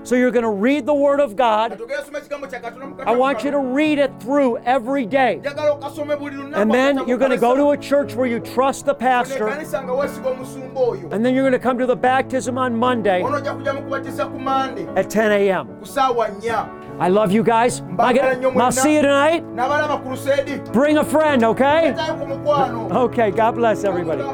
So 0.09 0.15
you're 0.15 0.31
going 0.31 0.43
to 0.45 0.49
read 0.49 0.87
the 0.87 0.95
Word 0.95 1.21
of 1.21 1.37
God. 1.37 1.73
katogera 1.73 2.03
soma 2.03 2.19
ekigambo 2.21 2.47
kya 2.49 2.61
katonda 2.63 2.87
mu 2.89 3.03
I 3.07 3.15
want 3.15 3.45
you 3.45 3.51
to 3.51 3.59
read 3.59 3.99
it 3.99 4.11
through 4.21 4.57
every 4.65 5.05
day. 5.05 5.39
njagala 5.43 5.71
okasome 5.73 6.17
buli 6.19 6.37
lunaku 6.37 6.57
And 6.63 6.71
then 6.73 7.07
you're 7.07 7.19
going 7.19 7.31
to 7.31 7.37
go 7.37 7.55
to 7.55 7.73
a 7.73 7.77
church 7.77 8.15
where 8.15 8.27
you 8.27 8.41
trust 8.41 8.87
the 8.87 8.95
pastor. 8.95 9.49
ekanisa 9.49 9.83
nga 9.85 9.93
weesiga 9.93 10.29
omusumba 10.31 10.81
oyo 10.81 11.13
And 11.13 11.23
then 11.25 11.35
you're 11.35 11.45
going 11.51 11.61
to 11.61 11.67
come 11.69 11.77
to 11.79 11.85
the 11.87 11.97
baptism 11.97 12.57
on 12.57 12.75
Monday 12.75 13.23
ono 13.23 13.37
ojja 13.37 13.53
kujja 13.55 13.75
mu 13.75 13.83
kubatiza 13.83 14.25
ku 14.33 14.39
mande 14.39 14.89
at 14.97 15.11
10 15.11 15.31
a.m. 15.41 15.67
ku 15.81 15.87
saawa 15.87 16.29
nnya 16.29 16.65
I 17.01 17.09
love 17.11 17.31
you 17.31 17.45
guys. 17.45 17.83
I'll 17.99 18.73
see 18.73 18.95
you 18.95 19.03
tonight. 19.03 19.45
n'abalaba 19.45 20.03
ku 20.03 20.09
luseedi 20.17 20.57
Bring 20.73 20.97
a 20.97 21.05
friend, 21.05 21.45
okay? 21.45 21.93
tayo 21.93 22.17
ku 22.17 22.25
mukwano 22.33 22.89
Okay, 23.05 23.31
God 23.31 23.55
bless 23.61 23.85
everybody. 23.85 24.25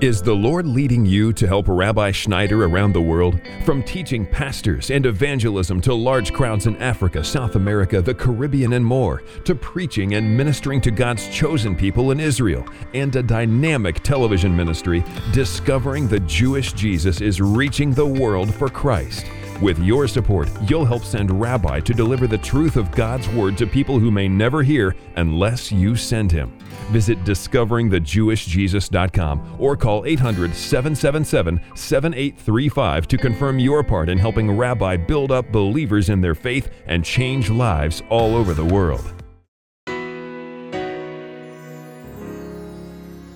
Is 0.00 0.22
the 0.22 0.32
Lord 0.32 0.64
leading 0.64 1.04
you 1.04 1.32
to 1.32 1.48
help 1.48 1.66
Rabbi 1.66 2.12
Schneider 2.12 2.64
around 2.64 2.92
the 2.92 3.00
world? 3.00 3.40
From 3.64 3.82
teaching 3.82 4.24
pastors 4.24 4.92
and 4.92 5.04
evangelism 5.04 5.80
to 5.80 5.92
large 5.92 6.32
crowds 6.32 6.68
in 6.68 6.76
Africa, 6.76 7.24
South 7.24 7.56
America, 7.56 8.00
the 8.00 8.14
Caribbean, 8.14 8.74
and 8.74 8.84
more, 8.84 9.24
to 9.42 9.56
preaching 9.56 10.14
and 10.14 10.36
ministering 10.36 10.80
to 10.82 10.92
God's 10.92 11.26
chosen 11.30 11.74
people 11.74 12.12
in 12.12 12.20
Israel, 12.20 12.64
and 12.94 13.16
a 13.16 13.24
dynamic 13.24 14.00
television 14.04 14.54
ministry, 14.54 15.02
Discovering 15.32 16.06
the 16.06 16.20
Jewish 16.20 16.74
Jesus 16.74 17.20
is 17.20 17.40
reaching 17.40 17.92
the 17.92 18.06
world 18.06 18.54
for 18.54 18.68
Christ. 18.68 19.26
With 19.60 19.80
your 19.80 20.06
support, 20.06 20.48
you'll 20.68 20.84
help 20.84 21.02
send 21.02 21.40
Rabbi 21.40 21.80
to 21.80 21.92
deliver 21.92 22.28
the 22.28 22.38
truth 22.38 22.76
of 22.76 22.92
God's 22.92 23.28
Word 23.30 23.58
to 23.58 23.66
people 23.66 23.98
who 23.98 24.12
may 24.12 24.28
never 24.28 24.62
hear 24.62 24.94
unless 25.16 25.72
you 25.72 25.96
send 25.96 26.30
him. 26.30 26.56
Visit 26.90 27.24
discoveringthejewishjesus.com 27.24 29.56
or 29.58 29.76
call 29.76 30.06
800 30.06 30.54
777 30.54 31.60
7835 31.74 33.08
to 33.08 33.18
confirm 33.18 33.58
your 33.58 33.82
part 33.82 34.08
in 34.08 34.16
helping 34.16 34.56
Rabbi 34.56 34.96
build 34.96 35.32
up 35.32 35.50
believers 35.50 36.08
in 36.08 36.20
their 36.20 36.36
faith 36.36 36.70
and 36.86 37.04
change 37.04 37.50
lives 37.50 38.00
all 38.10 38.36
over 38.36 38.54
the 38.54 38.64
world. 38.64 39.12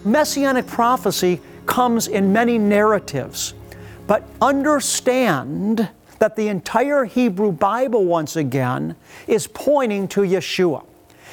Messianic 0.04 0.68
prophecy 0.68 1.40
comes 1.66 2.06
in 2.06 2.32
many 2.32 2.58
narratives, 2.58 3.54
but 4.06 4.22
understand 4.40 5.88
that 6.22 6.36
the 6.36 6.46
entire 6.46 7.04
Hebrew 7.04 7.50
Bible, 7.50 8.04
once 8.04 8.36
again, 8.36 8.94
is 9.26 9.48
pointing 9.48 10.06
to 10.06 10.20
Yeshua. 10.20 10.84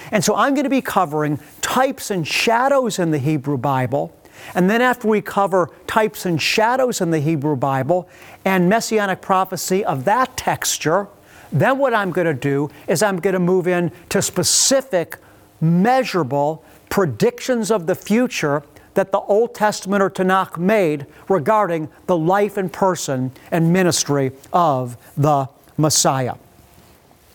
And 0.09 0.25
so 0.25 0.35
I'm 0.35 0.55
going 0.55 0.63
to 0.63 0.69
be 0.71 0.81
covering 0.81 1.39
types 1.61 2.09
and 2.09 2.27
shadows 2.27 2.97
in 2.97 3.11
the 3.11 3.19
Hebrew 3.19 3.55
Bible. 3.55 4.11
And 4.55 4.67
then, 4.67 4.81
after 4.81 5.07
we 5.07 5.21
cover 5.21 5.69
types 5.85 6.25
and 6.25 6.41
shadows 6.41 7.01
in 7.01 7.11
the 7.11 7.19
Hebrew 7.19 7.55
Bible 7.55 8.09
and 8.43 8.67
messianic 8.67 9.21
prophecy 9.21 9.85
of 9.85 10.05
that 10.05 10.35
texture, 10.35 11.07
then 11.51 11.77
what 11.77 11.93
I'm 11.93 12.09
going 12.09 12.25
to 12.25 12.33
do 12.33 12.71
is 12.87 13.03
I'm 13.03 13.17
going 13.17 13.35
to 13.35 13.39
move 13.39 13.67
in 13.67 13.91
to 14.09 14.23
specific, 14.23 15.19
measurable 15.61 16.63
predictions 16.89 17.69
of 17.69 17.85
the 17.85 17.93
future 17.93 18.63
that 18.93 19.11
the 19.11 19.19
Old 19.19 19.55
Testament 19.55 20.01
or 20.01 20.09
Tanakh 20.09 20.57
made 20.57 21.05
regarding 21.27 21.89
the 22.07 22.17
life 22.17 22.57
and 22.57 22.71
person 22.71 23.31
and 23.51 23.71
ministry 23.71 24.31
of 24.51 24.97
the 25.15 25.47
Messiah. 25.77 26.35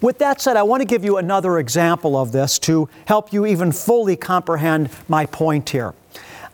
With 0.01 0.19
that 0.19 0.41
said, 0.41 0.57
I 0.57 0.63
want 0.63 0.83
to 0.83 0.87
give 0.87 1.05
you 1.05 1.17
another 1.17 1.59
example 1.59 2.17
of 2.17 2.33
this 2.33 2.59
to 2.61 2.89
help 3.07 3.33
you 3.33 3.47
even 3.47 3.73
fully 3.73 4.17
comprehend 4.17 4.91
my 5.09 5.25
point 5.25 5.71
here. 5.71 5.95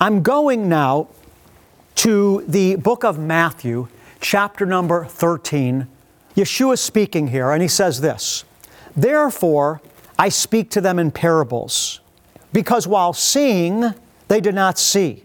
I'm 0.00 0.22
going 0.22 0.68
now 0.68 1.08
to 1.96 2.44
the 2.46 2.76
book 2.76 3.04
of 3.04 3.18
Matthew, 3.18 3.88
chapter 4.20 4.64
number 4.64 5.04
13. 5.04 5.88
Yeshua 6.36 6.74
is 6.74 6.80
speaking 6.80 7.28
here, 7.28 7.50
and 7.50 7.60
he 7.60 7.68
says 7.68 8.00
this 8.00 8.44
Therefore, 8.96 9.80
I 10.18 10.28
speak 10.28 10.70
to 10.70 10.80
them 10.80 10.98
in 10.98 11.10
parables, 11.10 12.00
because 12.52 12.86
while 12.86 13.12
seeing, 13.12 13.94
they 14.30 14.40
do 14.40 14.52
not 14.52 14.78
see, 14.78 15.24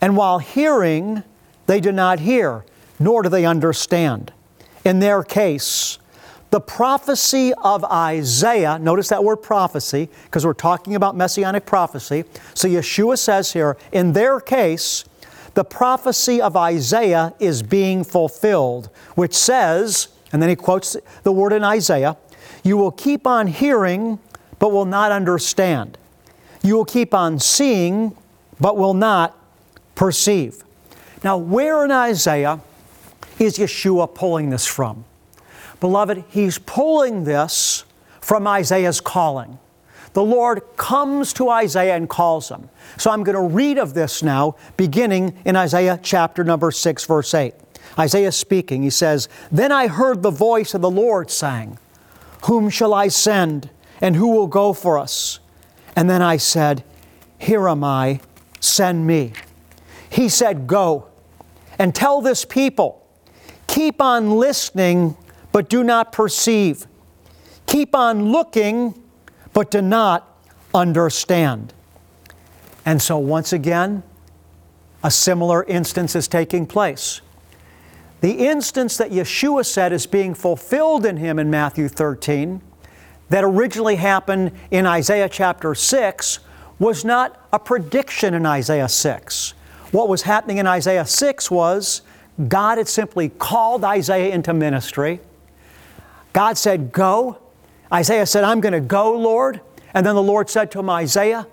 and 0.00 0.16
while 0.16 0.40
hearing, 0.40 1.22
they 1.68 1.78
do 1.78 1.92
not 1.92 2.18
hear, 2.18 2.64
nor 2.98 3.22
do 3.22 3.28
they 3.28 3.44
understand. 3.44 4.32
In 4.84 4.98
their 4.98 5.22
case, 5.22 5.98
the 6.50 6.60
prophecy 6.60 7.54
of 7.62 7.84
Isaiah, 7.84 8.76
notice 8.80 9.08
that 9.10 9.22
word 9.22 9.36
prophecy, 9.36 10.08
because 10.24 10.44
we're 10.44 10.52
talking 10.52 10.96
about 10.96 11.14
messianic 11.14 11.64
prophecy. 11.64 12.24
So 12.54 12.66
Yeshua 12.66 13.18
says 13.18 13.52
here, 13.52 13.76
in 13.92 14.14
their 14.14 14.40
case, 14.40 15.04
the 15.54 15.62
prophecy 15.62 16.40
of 16.40 16.56
Isaiah 16.56 17.34
is 17.38 17.62
being 17.62 18.02
fulfilled, 18.02 18.90
which 19.14 19.34
says, 19.34 20.08
and 20.32 20.42
then 20.42 20.48
he 20.48 20.56
quotes 20.56 20.96
the 21.22 21.30
word 21.30 21.52
in 21.52 21.62
Isaiah, 21.62 22.16
you 22.64 22.76
will 22.76 22.90
keep 22.90 23.28
on 23.28 23.46
hearing, 23.46 24.18
but 24.58 24.72
will 24.72 24.86
not 24.86 25.12
understand. 25.12 25.96
You 26.62 26.76
will 26.76 26.84
keep 26.84 27.14
on 27.14 27.38
seeing, 27.38 28.16
but 28.60 28.76
will 28.76 28.94
not 28.94 29.36
perceive. 29.94 30.64
Now, 31.24 31.36
where 31.36 31.84
in 31.84 31.90
Isaiah 31.90 32.60
is 33.38 33.58
Yeshua 33.58 34.14
pulling 34.14 34.50
this 34.50 34.66
from? 34.66 35.04
Beloved, 35.80 36.24
he's 36.28 36.58
pulling 36.58 37.24
this 37.24 37.84
from 38.20 38.46
Isaiah's 38.46 39.00
calling. 39.00 39.58
The 40.12 40.24
Lord 40.24 40.62
comes 40.76 41.32
to 41.34 41.48
Isaiah 41.50 41.94
and 41.94 42.08
calls 42.08 42.48
him. 42.48 42.68
So 42.96 43.10
I'm 43.10 43.22
going 43.22 43.36
to 43.36 43.54
read 43.54 43.78
of 43.78 43.94
this 43.94 44.22
now, 44.22 44.56
beginning 44.76 45.38
in 45.44 45.54
Isaiah 45.54 46.00
chapter 46.02 46.42
number 46.42 46.70
6, 46.70 47.04
verse 47.04 47.34
8. 47.34 47.54
Isaiah 47.98 48.32
speaking, 48.32 48.82
he 48.82 48.90
says, 48.90 49.28
Then 49.50 49.70
I 49.72 49.86
heard 49.86 50.22
the 50.22 50.30
voice 50.30 50.74
of 50.74 50.80
the 50.80 50.90
Lord 50.90 51.30
saying, 51.30 51.78
Whom 52.44 52.70
shall 52.70 52.94
I 52.94 53.08
send, 53.08 53.70
and 54.00 54.16
who 54.16 54.28
will 54.28 54.46
go 54.46 54.72
for 54.72 54.98
us? 54.98 55.40
And 55.98 56.08
then 56.08 56.22
I 56.22 56.36
said, 56.36 56.84
Here 57.38 57.68
am 57.68 57.82
I, 57.82 58.20
send 58.60 59.04
me. 59.04 59.32
He 60.08 60.28
said, 60.28 60.68
Go 60.68 61.08
and 61.76 61.92
tell 61.92 62.20
this 62.20 62.44
people, 62.44 63.04
keep 63.66 64.00
on 64.00 64.30
listening, 64.30 65.16
but 65.50 65.68
do 65.68 65.82
not 65.82 66.12
perceive. 66.12 66.86
keep 67.66 67.96
on 67.96 68.30
looking, 68.30 68.94
but 69.52 69.72
do 69.72 69.82
not 69.82 70.38
understand. 70.72 71.74
And 72.86 73.02
so, 73.02 73.18
once 73.18 73.52
again, 73.52 74.04
a 75.02 75.10
similar 75.10 75.64
instance 75.64 76.14
is 76.14 76.28
taking 76.28 76.64
place. 76.64 77.22
The 78.20 78.46
instance 78.46 78.96
that 78.98 79.10
Yeshua 79.10 79.66
said 79.66 79.92
is 79.92 80.06
being 80.06 80.34
fulfilled 80.34 81.04
in 81.04 81.16
him 81.16 81.40
in 81.40 81.50
Matthew 81.50 81.88
13, 81.88 82.62
that 83.28 83.44
originally 83.44 83.96
happened 83.96 84.52
in 84.70 84.86
Isaiah 84.86 85.28
chapter 85.28 85.74
6, 85.74 86.40
was 86.78 87.04
not 87.04 87.44
a 87.52 87.58
prediction 87.58 88.34
in 88.34 88.46
Isaiah 88.46 88.88
6. 88.88 89.54
What 89.90 90.08
was 90.08 90.22
happening 90.22 90.58
in 90.58 90.66
Isaiah 90.66 91.06
6 91.06 91.50
was 91.50 92.02
God 92.46 92.78
had 92.78 92.88
simply 92.88 93.30
called 93.30 93.84
Isaiah 93.84 94.32
into 94.32 94.54
ministry. 94.54 95.20
God 96.32 96.56
said, 96.56 96.92
Go. 96.92 97.38
Isaiah 97.92 98.26
said, 98.26 98.44
I'm 98.44 98.60
going 98.60 98.74
to 98.74 98.80
go, 98.80 99.18
Lord. 99.18 99.60
And 99.94 100.06
then 100.06 100.14
the 100.14 100.22
Lord 100.22 100.50
said 100.50 100.70
to 100.72 100.78
him, 100.80 100.90
Isaiah, 100.90 101.46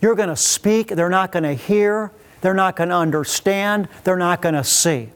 you're 0.00 0.14
going 0.14 0.30
to 0.30 0.36
speak. 0.36 0.88
They're 0.88 1.10
not 1.10 1.30
going 1.30 1.42
to 1.42 1.54
hear. 1.54 2.10
They're 2.40 2.54
not 2.54 2.76
going 2.76 2.88
to 2.88 2.96
understand. 2.96 3.88
They're 4.02 4.16
not 4.16 4.42
going 4.42 4.54
to 4.54 4.64
see. 4.64 5.10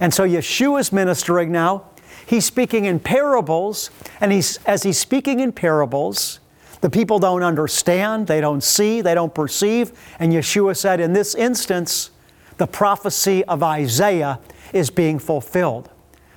And 0.00 0.12
so 0.12 0.26
Yeshua's 0.26 0.92
ministering 0.92 1.50
now. 1.50 1.87
He's 2.28 2.44
speaking 2.44 2.84
in 2.84 3.00
parables. 3.00 3.90
And 4.20 4.30
he's, 4.30 4.58
as 4.66 4.82
he's 4.82 4.98
speaking 4.98 5.40
in 5.40 5.50
parables, 5.50 6.40
the 6.82 6.90
people 6.90 7.18
don't 7.18 7.42
understand, 7.42 8.26
they 8.26 8.42
don't 8.42 8.62
see, 8.62 9.00
they 9.00 9.14
don't 9.14 9.34
perceive. 9.34 9.92
And 10.18 10.30
Yeshua 10.32 10.76
said, 10.76 11.00
in 11.00 11.14
this 11.14 11.34
instance, 11.34 12.10
the 12.58 12.66
prophecy 12.66 13.44
of 13.46 13.62
Isaiah 13.62 14.40
is 14.74 14.90
being 14.90 15.18
fulfilled. 15.18 15.88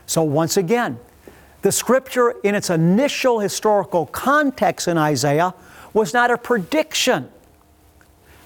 So, 0.06 0.24
once 0.24 0.56
again, 0.56 0.98
the 1.62 1.74
scripture 1.74 2.36
in 2.44 2.56
its 2.56 2.70
initial 2.70 3.40
historical 3.40 4.06
context 4.06 4.88
in 4.88 4.98
Isaiah 4.98 5.54
was 5.94 6.14
not 6.14 6.32
a 6.32 6.38
prediction. 6.38 7.30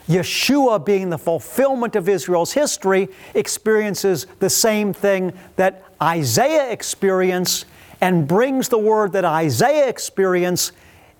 Yeshua, 0.07 0.83
being 0.83 1.09
the 1.09 1.17
fulfillment 1.17 1.95
of 1.95 2.09
Israel's 2.09 2.53
history, 2.53 3.07
experiences 3.33 4.27
the 4.39 4.49
same 4.49 4.93
thing 4.93 5.33
that 5.55 5.84
Isaiah 6.01 6.71
experience 6.71 7.65
and 8.01 8.27
brings 8.27 8.69
the 8.69 8.77
word 8.77 9.13
that 9.13 9.25
Isaiah 9.25 9.87
experienced 9.87 10.73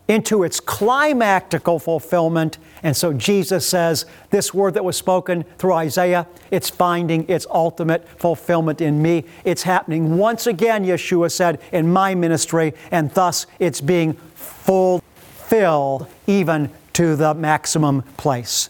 into 0.08 0.44
its 0.44 0.60
climactical 0.60 1.82
fulfillment. 1.82 2.58
And 2.84 2.96
so 2.96 3.12
Jesus 3.13 3.67
says, 3.67 4.05
This 4.29 4.53
word 4.53 4.75
that 4.75 4.86
was 4.86 4.96
spoken 4.98 5.44
through 5.58 5.74
Isaiah, 5.74 6.27
it's 6.51 6.70
finding 6.70 7.27
its 7.27 7.48
ultimate 7.50 8.08
fulfillment 8.20 8.82
in 8.82 9.01
me. 9.01 9.25
It's 9.44 9.63
happening 9.63 10.17
once 10.17 10.46
again, 10.46 10.86
Yeshua 10.86 11.32
said, 11.32 11.60
in 11.72 11.91
my 11.91 12.13
ministry, 12.13 12.74
and 12.91 13.12
thus 13.12 13.48
it's 13.58 13.82
being 13.82 14.13
fulfilled 14.36 16.08
even 16.27 16.70
to 16.94 17.15
the 17.15 17.34
maximum 17.34 18.03
place. 18.17 18.70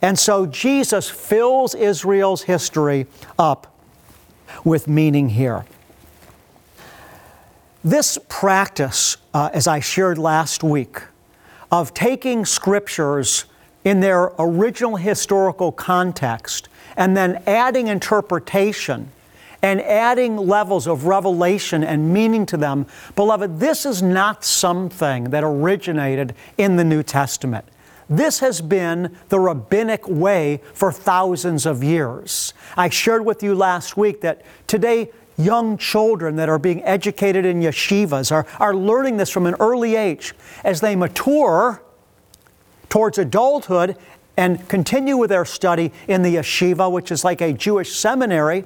And 0.00 0.16
so 0.16 0.46
Jesus 0.46 1.10
fills 1.10 1.74
Israel's 1.74 2.42
history 2.42 3.06
up 3.36 3.77
with 4.64 4.88
meaning 4.88 5.30
here. 5.30 5.64
This 7.84 8.18
practice, 8.28 9.16
uh, 9.32 9.50
as 9.52 9.66
I 9.66 9.80
shared 9.80 10.18
last 10.18 10.62
week, 10.62 11.00
of 11.70 11.94
taking 11.94 12.44
scriptures 12.44 13.44
in 13.84 14.00
their 14.00 14.32
original 14.38 14.96
historical 14.96 15.72
context 15.72 16.68
and 16.96 17.16
then 17.16 17.42
adding 17.46 17.86
interpretation 17.86 19.10
and 19.62 19.80
adding 19.82 20.36
levels 20.36 20.86
of 20.86 21.04
revelation 21.04 21.82
and 21.82 22.12
meaning 22.12 22.46
to 22.46 22.56
them, 22.56 22.86
beloved, 23.16 23.58
this 23.60 23.84
is 23.84 24.02
not 24.02 24.44
something 24.44 25.24
that 25.30 25.42
originated 25.42 26.34
in 26.56 26.76
the 26.76 26.84
New 26.84 27.02
Testament. 27.02 27.64
This 28.08 28.38
has 28.38 28.60
been 28.60 29.16
the 29.28 29.38
rabbinic 29.38 30.08
way 30.08 30.62
for 30.72 30.90
thousands 30.90 31.66
of 31.66 31.84
years. 31.84 32.54
I 32.76 32.88
shared 32.88 33.24
with 33.24 33.42
you 33.42 33.54
last 33.54 33.96
week 33.96 34.22
that 34.22 34.42
today 34.66 35.10
young 35.36 35.76
children 35.76 36.36
that 36.36 36.48
are 36.48 36.58
being 36.58 36.82
educated 36.84 37.44
in 37.44 37.60
yeshivas 37.60 38.32
are, 38.32 38.46
are 38.58 38.74
learning 38.74 39.18
this 39.18 39.30
from 39.30 39.46
an 39.46 39.54
early 39.60 39.94
age. 39.94 40.34
As 40.64 40.80
they 40.80 40.96
mature 40.96 41.82
towards 42.88 43.18
adulthood 43.18 43.96
and 44.36 44.66
continue 44.68 45.16
with 45.16 45.30
their 45.30 45.44
study 45.44 45.92
in 46.06 46.22
the 46.22 46.36
yeshiva, 46.36 46.90
which 46.90 47.12
is 47.12 47.24
like 47.24 47.40
a 47.40 47.52
Jewish 47.52 47.94
seminary, 47.94 48.64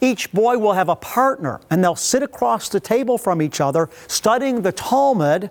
each 0.00 0.32
boy 0.32 0.58
will 0.58 0.74
have 0.74 0.88
a 0.88 0.96
partner 0.96 1.60
and 1.70 1.82
they'll 1.82 1.96
sit 1.96 2.22
across 2.22 2.68
the 2.68 2.80
table 2.80 3.18
from 3.18 3.40
each 3.40 3.60
other 3.60 3.88
studying 4.06 4.62
the 4.62 4.72
Talmud, 4.72 5.50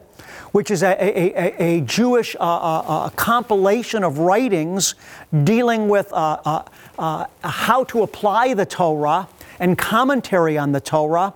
which 0.51 0.71
is 0.71 0.83
a, 0.83 0.91
a, 0.91 1.33
a, 1.33 1.63
a 1.63 1.81
Jewish 1.81 2.35
uh, 2.35 2.39
uh, 2.39 2.83
uh, 2.87 3.09
compilation 3.11 4.03
of 4.03 4.19
writings 4.19 4.95
dealing 5.43 5.87
with 5.87 6.11
uh, 6.13 6.39
uh, 6.45 6.63
uh, 6.97 7.25
how 7.43 7.83
to 7.85 8.03
apply 8.03 8.53
the 8.53 8.65
Torah 8.65 9.27
and 9.59 9.77
commentary 9.77 10.57
on 10.57 10.71
the 10.71 10.81
Torah, 10.81 11.33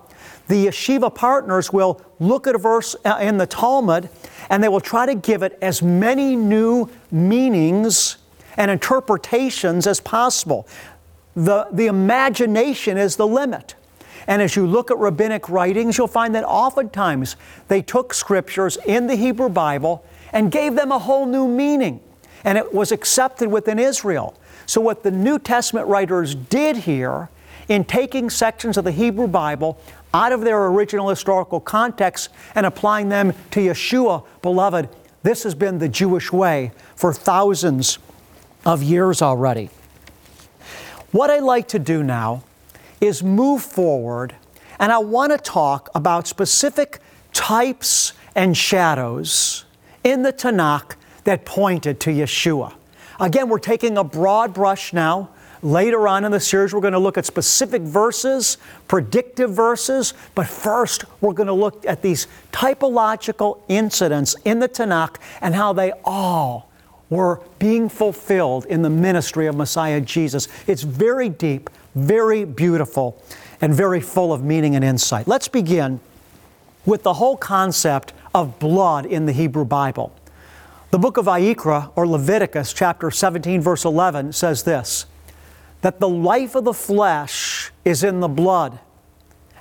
the 0.48 0.66
yeshiva 0.66 1.14
partners 1.14 1.72
will 1.72 2.00
look 2.18 2.46
at 2.46 2.54
a 2.54 2.58
verse 2.58 2.96
in 3.20 3.38
the 3.38 3.46
Talmud 3.46 4.08
and 4.50 4.62
they 4.62 4.68
will 4.68 4.80
try 4.80 5.06
to 5.06 5.14
give 5.14 5.42
it 5.42 5.56
as 5.62 5.80
many 5.80 6.36
new 6.36 6.88
meanings 7.10 8.16
and 8.56 8.70
interpretations 8.70 9.86
as 9.86 10.00
possible. 10.00 10.66
The, 11.34 11.68
the 11.72 11.86
imagination 11.86 12.98
is 12.98 13.16
the 13.16 13.26
limit. 13.26 13.74
And 14.26 14.42
as 14.42 14.56
you 14.56 14.66
look 14.66 14.90
at 14.90 14.98
rabbinic 14.98 15.48
writings, 15.48 15.96
you'll 15.96 16.06
find 16.06 16.34
that 16.34 16.44
oftentimes 16.44 17.36
they 17.68 17.82
took 17.82 18.14
scriptures 18.14 18.78
in 18.86 19.06
the 19.06 19.16
Hebrew 19.16 19.48
Bible 19.48 20.04
and 20.32 20.52
gave 20.52 20.74
them 20.74 20.92
a 20.92 20.98
whole 20.98 21.26
new 21.26 21.48
meaning. 21.48 22.00
And 22.44 22.56
it 22.56 22.72
was 22.72 22.92
accepted 22.92 23.50
within 23.50 23.78
Israel. 23.78 24.34
So, 24.66 24.80
what 24.80 25.02
the 25.02 25.10
New 25.10 25.38
Testament 25.38 25.88
writers 25.88 26.34
did 26.34 26.76
here 26.76 27.28
in 27.68 27.84
taking 27.84 28.30
sections 28.30 28.76
of 28.76 28.84
the 28.84 28.92
Hebrew 28.92 29.26
Bible 29.26 29.80
out 30.14 30.32
of 30.32 30.40
their 30.42 30.66
original 30.66 31.08
historical 31.08 31.60
context 31.60 32.30
and 32.54 32.66
applying 32.66 33.08
them 33.08 33.32
to 33.52 33.60
Yeshua, 33.60 34.24
beloved, 34.42 34.88
this 35.22 35.42
has 35.42 35.54
been 35.54 35.78
the 35.78 35.88
Jewish 35.88 36.32
way 36.32 36.72
for 36.96 37.12
thousands 37.12 37.98
of 38.64 38.82
years 38.82 39.22
already. 39.22 39.70
What 41.12 41.30
I'd 41.30 41.42
like 41.42 41.68
to 41.68 41.78
do 41.78 42.02
now 42.02 42.44
is 43.00 43.22
move 43.22 43.62
forward, 43.62 44.34
and 44.78 44.92
I 44.92 44.98
want 44.98 45.32
to 45.32 45.38
talk 45.38 45.88
about 45.94 46.26
specific 46.26 46.98
types 47.32 48.12
and 48.34 48.56
shadows 48.56 49.64
in 50.04 50.22
the 50.22 50.32
Tanakh 50.32 50.94
that 51.24 51.44
pointed 51.44 52.00
to 52.00 52.10
Yeshua. 52.10 52.74
Again, 53.18 53.48
we're 53.48 53.58
taking 53.58 53.98
a 53.98 54.04
broad 54.04 54.54
brush 54.54 54.92
now 54.92 55.30
Later 55.62 56.08
on 56.08 56.24
in 56.24 56.32
the 56.32 56.40
series, 56.40 56.72
we're 56.72 56.80
going 56.80 56.94
to 56.94 56.98
look 56.98 57.18
at 57.18 57.26
specific 57.26 57.82
verses, 57.82 58.56
predictive 58.88 59.50
verses, 59.50 60.14
but 60.34 60.46
first, 60.46 61.04
we're 61.20 61.34
going 61.34 61.48
to 61.48 61.52
look 61.52 61.84
at 61.84 62.00
these 62.00 62.28
typological 62.50 63.60
incidents 63.68 64.34
in 64.46 64.58
the 64.58 64.68
Tanakh 64.68 65.16
and 65.42 65.54
how 65.54 65.74
they 65.74 65.92
all 66.04 66.69
were 67.10 67.42
being 67.58 67.88
fulfilled 67.88 68.64
in 68.66 68.82
the 68.82 68.90
ministry 68.90 69.46
of 69.46 69.56
Messiah 69.56 70.00
Jesus. 70.00 70.48
It's 70.66 70.82
very 70.82 71.28
deep, 71.28 71.68
very 71.94 72.44
beautiful, 72.44 73.20
and 73.60 73.74
very 73.74 74.00
full 74.00 74.32
of 74.32 74.42
meaning 74.42 74.74
and 74.74 74.84
insight. 74.84 75.28
Let's 75.28 75.48
begin 75.48 76.00
with 76.86 77.02
the 77.02 77.14
whole 77.14 77.36
concept 77.36 78.12
of 78.34 78.58
blood 78.58 79.04
in 79.04 79.26
the 79.26 79.32
Hebrew 79.32 79.64
Bible. 79.64 80.14
The 80.90 80.98
book 80.98 81.16
of 81.16 81.26
Vayikra, 81.26 81.92
or 81.94 82.06
Leviticus, 82.06 82.72
chapter 82.72 83.10
17, 83.10 83.60
verse 83.60 83.84
11, 83.84 84.32
says 84.32 84.62
this 84.62 85.06
that 85.82 85.98
the 85.98 86.08
life 86.08 86.54
of 86.54 86.64
the 86.64 86.74
flesh 86.74 87.72
is 87.84 88.04
in 88.04 88.20
the 88.20 88.28
blood. 88.28 88.78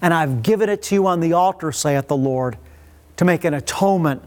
And 0.02 0.14
I've 0.14 0.44
given 0.44 0.70
it 0.70 0.82
to 0.84 0.96
you 0.96 1.08
on 1.08 1.20
the 1.20 1.34
altar, 1.34 1.72
saith 1.72 2.08
the 2.08 2.18
Lord, 2.18 2.58
to 3.18 3.26
make 3.26 3.44
an 3.44 3.54
atonement 3.54 4.24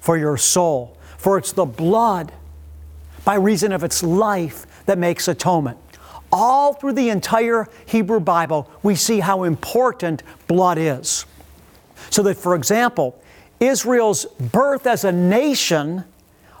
for 0.00 0.16
your 0.16 0.36
soul. 0.36 0.96
For 1.18 1.38
it's 1.38 1.52
the 1.52 1.64
blood, 1.64 2.32
by 3.26 3.34
reason 3.34 3.72
of 3.72 3.82
its 3.82 4.04
life, 4.04 4.66
that 4.86 4.98
makes 4.98 5.26
atonement. 5.26 5.76
All 6.30 6.74
through 6.74 6.92
the 6.92 7.10
entire 7.10 7.68
Hebrew 7.84 8.20
Bible, 8.20 8.70
we 8.84 8.94
see 8.94 9.18
how 9.18 9.42
important 9.42 10.22
blood 10.46 10.78
is. 10.78 11.26
So 12.10 12.22
that, 12.22 12.36
for 12.36 12.54
example, 12.54 13.20
Israel's 13.58 14.26
birth 14.26 14.86
as 14.86 15.02
a 15.02 15.10
nation 15.10 16.04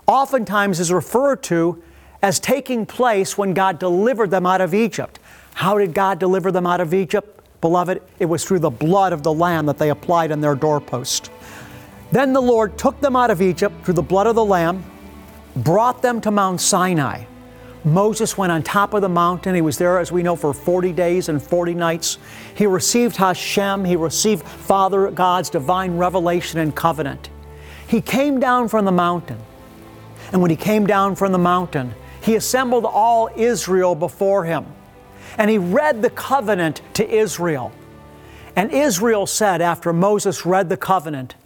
oftentimes 0.08 0.80
is 0.80 0.90
referred 0.90 1.44
to 1.44 1.80
as 2.20 2.40
taking 2.40 2.84
place 2.84 3.38
when 3.38 3.54
God 3.54 3.78
delivered 3.78 4.32
them 4.32 4.44
out 4.44 4.60
of 4.60 4.74
Egypt. 4.74 5.20
How 5.54 5.78
did 5.78 5.94
God 5.94 6.18
deliver 6.18 6.50
them 6.50 6.66
out 6.66 6.80
of 6.80 6.92
Egypt? 6.92 7.44
Beloved, 7.60 8.02
it 8.18 8.26
was 8.26 8.44
through 8.44 8.58
the 8.58 8.70
blood 8.70 9.12
of 9.12 9.22
the 9.22 9.32
Lamb 9.32 9.66
that 9.66 9.78
they 9.78 9.90
applied 9.90 10.32
on 10.32 10.40
their 10.40 10.56
doorpost. 10.56 11.30
Then 12.10 12.32
the 12.32 12.42
Lord 12.42 12.76
took 12.76 13.00
them 13.00 13.14
out 13.14 13.30
of 13.30 13.40
Egypt 13.40 13.84
through 13.84 13.94
the 13.94 14.02
blood 14.02 14.26
of 14.26 14.34
the 14.34 14.44
Lamb, 14.44 14.84
brought 15.56 16.02
them 16.02 16.20
to 16.20 16.30
Mount 16.30 16.60
Sinai. 16.60 17.24
Moses 17.84 18.36
went 18.36 18.50
on 18.50 18.64
top 18.64 18.94
of 18.94 19.00
the 19.00 19.08
mountain. 19.08 19.54
He 19.54 19.60
was 19.60 19.78
there, 19.78 19.98
as 19.98 20.10
we 20.10 20.22
know, 20.22 20.34
for 20.34 20.52
40 20.52 20.92
days 20.92 21.28
and 21.28 21.40
40 21.40 21.74
nights. 21.74 22.18
He 22.54 22.66
received 22.66 23.16
Hashem, 23.16 23.84
he 23.84 23.94
received 23.94 24.44
Father 24.44 25.10
God's 25.10 25.50
divine 25.50 25.96
revelation 25.96 26.58
and 26.58 26.74
covenant. 26.74 27.30
He 27.86 28.00
came 28.00 28.40
down 28.40 28.68
from 28.68 28.84
the 28.84 28.92
mountain. 28.92 29.38
And 30.32 30.42
when 30.42 30.50
he 30.50 30.56
came 30.56 30.86
down 30.86 31.14
from 31.14 31.30
the 31.30 31.38
mountain, 31.38 31.94
he 32.20 32.34
assembled 32.34 32.84
all 32.84 33.30
Israel 33.36 33.94
before 33.94 34.44
him. 34.44 34.66
And 35.38 35.48
he 35.48 35.58
read 35.58 36.02
the 36.02 36.10
covenant 36.10 36.82
to 36.94 37.08
Israel. 37.08 37.70
And 38.56 38.72
Israel 38.72 39.26
said, 39.26 39.62
after 39.62 39.92
Moses 39.92 40.44
read 40.44 40.68
the 40.68 40.76
covenant, 40.76 41.36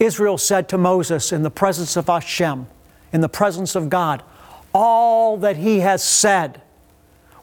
Israel 0.00 0.38
said 0.38 0.68
to 0.70 0.78
Moses 0.78 1.30
in 1.30 1.42
the 1.42 1.50
presence 1.50 1.96
of 1.96 2.08
Hashem, 2.08 2.66
in 3.14 3.20
the 3.20 3.28
presence 3.28 3.74
of 3.74 3.88
God, 3.88 4.22
All 4.74 5.36
that 5.38 5.56
he 5.56 5.80
has 5.80 6.02
said, 6.02 6.60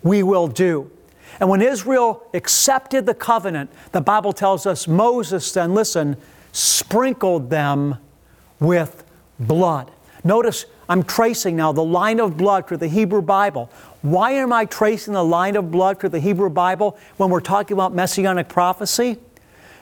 we 0.04 0.22
will 0.22 0.48
do. 0.48 0.92
And 1.40 1.50
when 1.50 1.62
Israel 1.62 2.28
accepted 2.34 3.06
the 3.06 3.14
covenant, 3.14 3.70
the 3.94 4.02
Bible 4.02 4.34
tells 4.34 4.66
us 4.66 4.86
Moses 4.86 5.50
then, 5.54 5.74
listen, 5.74 6.18
sprinkled 6.52 7.50
them 7.50 7.96
with 8.60 9.06
blood. 9.40 9.90
Notice 10.26 10.66
I'm 10.90 11.04
tracing 11.04 11.56
now 11.56 11.72
the 11.72 11.84
line 11.84 12.20
of 12.20 12.36
blood 12.36 12.68
through 12.68 12.78
the 12.78 12.90
Hebrew 12.90 13.22
Bible. 13.22 13.72
Why 14.02 14.32
am 14.32 14.52
I 14.52 14.66
tracing 14.66 15.14
the 15.14 15.24
line 15.24 15.56
of 15.56 15.72
blood 15.72 16.02
through 16.02 16.10
the 16.10 16.20
Hebrew 16.20 16.50
Bible 16.50 16.98
when 17.16 17.30
we're 17.30 17.40
talking 17.40 17.76
about 17.76 17.94
messianic 17.94 18.50
prophecy? 18.50 19.18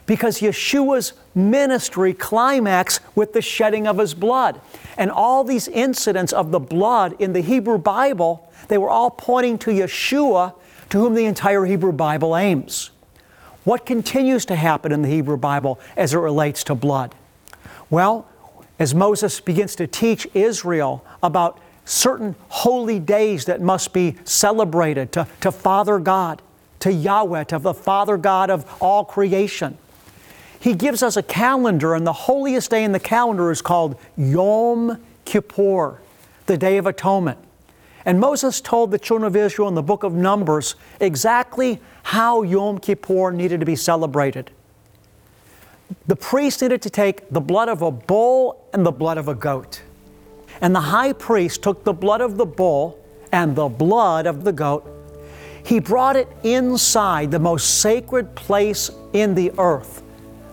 Because 0.09 0.41
Yeshua's 0.41 1.13
ministry 1.35 2.15
climax 2.15 2.99
with 3.13 3.33
the 3.33 3.43
shedding 3.43 3.85
of 3.85 3.99
his 3.99 4.15
blood. 4.15 4.59
And 4.97 5.11
all 5.11 5.43
these 5.43 5.67
incidents 5.67 6.33
of 6.33 6.49
the 6.49 6.59
blood 6.59 7.15
in 7.19 7.33
the 7.33 7.41
Hebrew 7.41 7.77
Bible, 7.77 8.51
they 8.69 8.79
were 8.79 8.89
all 8.89 9.11
pointing 9.11 9.59
to 9.59 9.69
Yeshua, 9.69 10.55
to 10.89 10.97
whom 10.97 11.13
the 11.13 11.25
entire 11.25 11.63
Hebrew 11.63 11.91
Bible 11.91 12.35
aims. 12.35 12.89
What 13.65 13.85
continues 13.85 14.47
to 14.47 14.55
happen 14.55 14.91
in 14.91 15.03
the 15.03 15.09
Hebrew 15.09 15.37
Bible 15.37 15.79
as 15.95 16.15
it 16.15 16.17
relates 16.17 16.63
to 16.63 16.73
blood? 16.73 17.13
Well, 17.91 18.27
as 18.79 18.95
Moses 18.95 19.39
begins 19.39 19.75
to 19.75 19.85
teach 19.85 20.25
Israel 20.33 21.05
about 21.21 21.59
certain 21.85 22.33
holy 22.47 22.97
days 22.97 23.45
that 23.45 23.61
must 23.61 23.93
be 23.93 24.15
celebrated 24.23 25.11
to, 25.11 25.27
to 25.41 25.51
Father 25.51 25.99
God, 25.99 26.41
to 26.79 26.91
Yahweh, 26.91 27.43
to 27.43 27.59
the 27.59 27.75
Father 27.75 28.17
God 28.17 28.49
of 28.49 28.65
all 28.81 29.05
creation. 29.05 29.77
He 30.59 30.73
gives 30.73 31.01
us 31.01 31.15
a 31.15 31.23
calendar, 31.23 31.93
and 31.93 32.05
the 32.05 32.13
holiest 32.13 32.71
day 32.71 32.83
in 32.83 32.91
the 32.91 32.99
calendar 32.99 33.51
is 33.51 33.61
called 33.61 33.99
Yom 34.17 35.01
Kippur, 35.25 36.01
the 36.45 36.57
Day 36.57 36.77
of 36.77 36.85
Atonement. 36.85 37.39
And 38.05 38.19
Moses 38.19 38.59
told 38.59 38.91
the 38.91 38.99
children 38.99 39.27
of 39.27 39.35
Israel 39.35 39.67
in 39.67 39.75
the 39.75 39.83
book 39.83 40.03
of 40.03 40.13
Numbers 40.13 40.75
exactly 40.99 41.79
how 42.03 42.41
Yom 42.41 42.79
Kippur 42.79 43.31
needed 43.31 43.59
to 43.59 43.65
be 43.65 43.75
celebrated 43.75 44.51
the 46.07 46.15
priest 46.15 46.61
needed 46.61 46.81
to 46.83 46.89
take 46.89 47.29
the 47.29 47.41
blood 47.41 47.69
of 47.69 47.81
a 47.81 47.91
bull 47.91 48.63
and 48.73 48.85
the 48.85 48.91
blood 48.91 49.17
of 49.17 49.27
a 49.27 49.35
goat. 49.35 49.81
And 50.61 50.75
the 50.75 50.81
high 50.81 51.13
priest 51.13 51.63
took 51.63 51.83
the 51.83 51.93
blood 51.93 52.21
of 52.21 52.37
the 52.37 52.45
bull 52.45 52.99
and 53.31 53.55
the 53.55 53.67
blood 53.67 54.25
of 54.25 54.43
the 54.43 54.51
goat. 54.51 54.87
He 55.63 55.79
brought 55.79 56.15
it 56.15 56.27
inside 56.43 57.31
the 57.31 57.39
most 57.39 57.81
sacred 57.81 58.35
place 58.35 58.91
in 59.13 59.35
the 59.35 59.51
earth, 59.57 60.01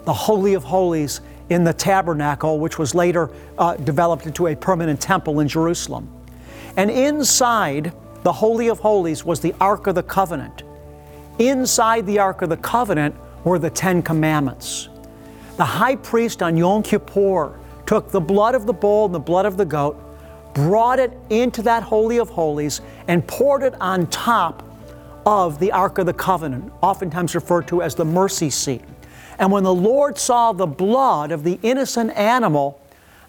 the 0.07 0.15
Holy 0.15 0.55
of 0.55 0.65
Holies 0.65 1.21
in 1.51 1.65
the 1.65 1.73
tabernacle, 1.73 2.59
which 2.59 2.79
was 2.79 2.95
later 2.95 3.29
uh, 3.59 3.75
developed 3.77 4.27
into 4.27 4.47
a 4.47 4.57
permanent 4.57 5.01
temple 5.01 5.41
in 5.41 5.49
Jerusalem. 5.49 6.09
And 6.77 6.91
inside 6.91 7.93
the 8.23 8.33
Holy 8.33 8.69
of 8.69 8.79
Holies 8.79 9.25
was 9.25 9.41
the 9.41 9.55
Ark 9.61 9.87
of 9.87 9.95
the 9.95 10.03
Covenant. 10.03 10.63
Inside 11.39 12.07
the 12.07 12.19
Ark 12.19 12.43
of 12.43 12.49
the 12.49 12.57
Covenant 12.57 13.15
were 13.45 13.59
the 13.59 13.71
Ten 13.71 14.03
Commandments. 14.03 14.89
The 15.57 15.65
high 15.65 15.97
priest 15.97 16.43
on 16.43 16.57
Yom 16.57 16.83
Kippur 16.83 17.59
took 17.85 18.11
the 18.11 18.21
blood 18.21 18.55
of 18.55 18.67
the 18.67 18.73
bull 18.73 19.07
and 19.07 19.15
the 19.15 19.21
blood 19.21 19.47
of 19.47 19.57
the 19.57 19.65
goat, 19.65 20.03
brought 20.55 20.99
it 20.99 21.17
into 21.31 21.63
that 21.63 21.83
Holy 21.83 22.19
of 22.19 22.29
Holies, 22.29 22.81
and 23.09 23.27
poured 23.27 23.63
it 23.63 23.75
on 23.81 24.07
top 24.09 24.63
of 25.25 25.59
the 25.59 25.73
Ark 25.73 25.99
of 25.99 26.07
the 26.07 26.13
Covenant, 26.13 26.73
oftentimes 26.83 27.35
referred 27.35 27.67
to 27.69 27.83
as 27.83 27.95
the 27.95 28.05
mercy 28.05 28.51
seat. 28.51 28.83
And 29.39 29.53
when 29.53 29.65
the 29.65 29.75
Lord 29.75 30.19
saw 30.19 30.53
the 30.53 30.67
blood 30.67 31.31
of 31.31 31.45
the 31.45 31.59
innocent 31.63 32.17
animal 32.17 32.81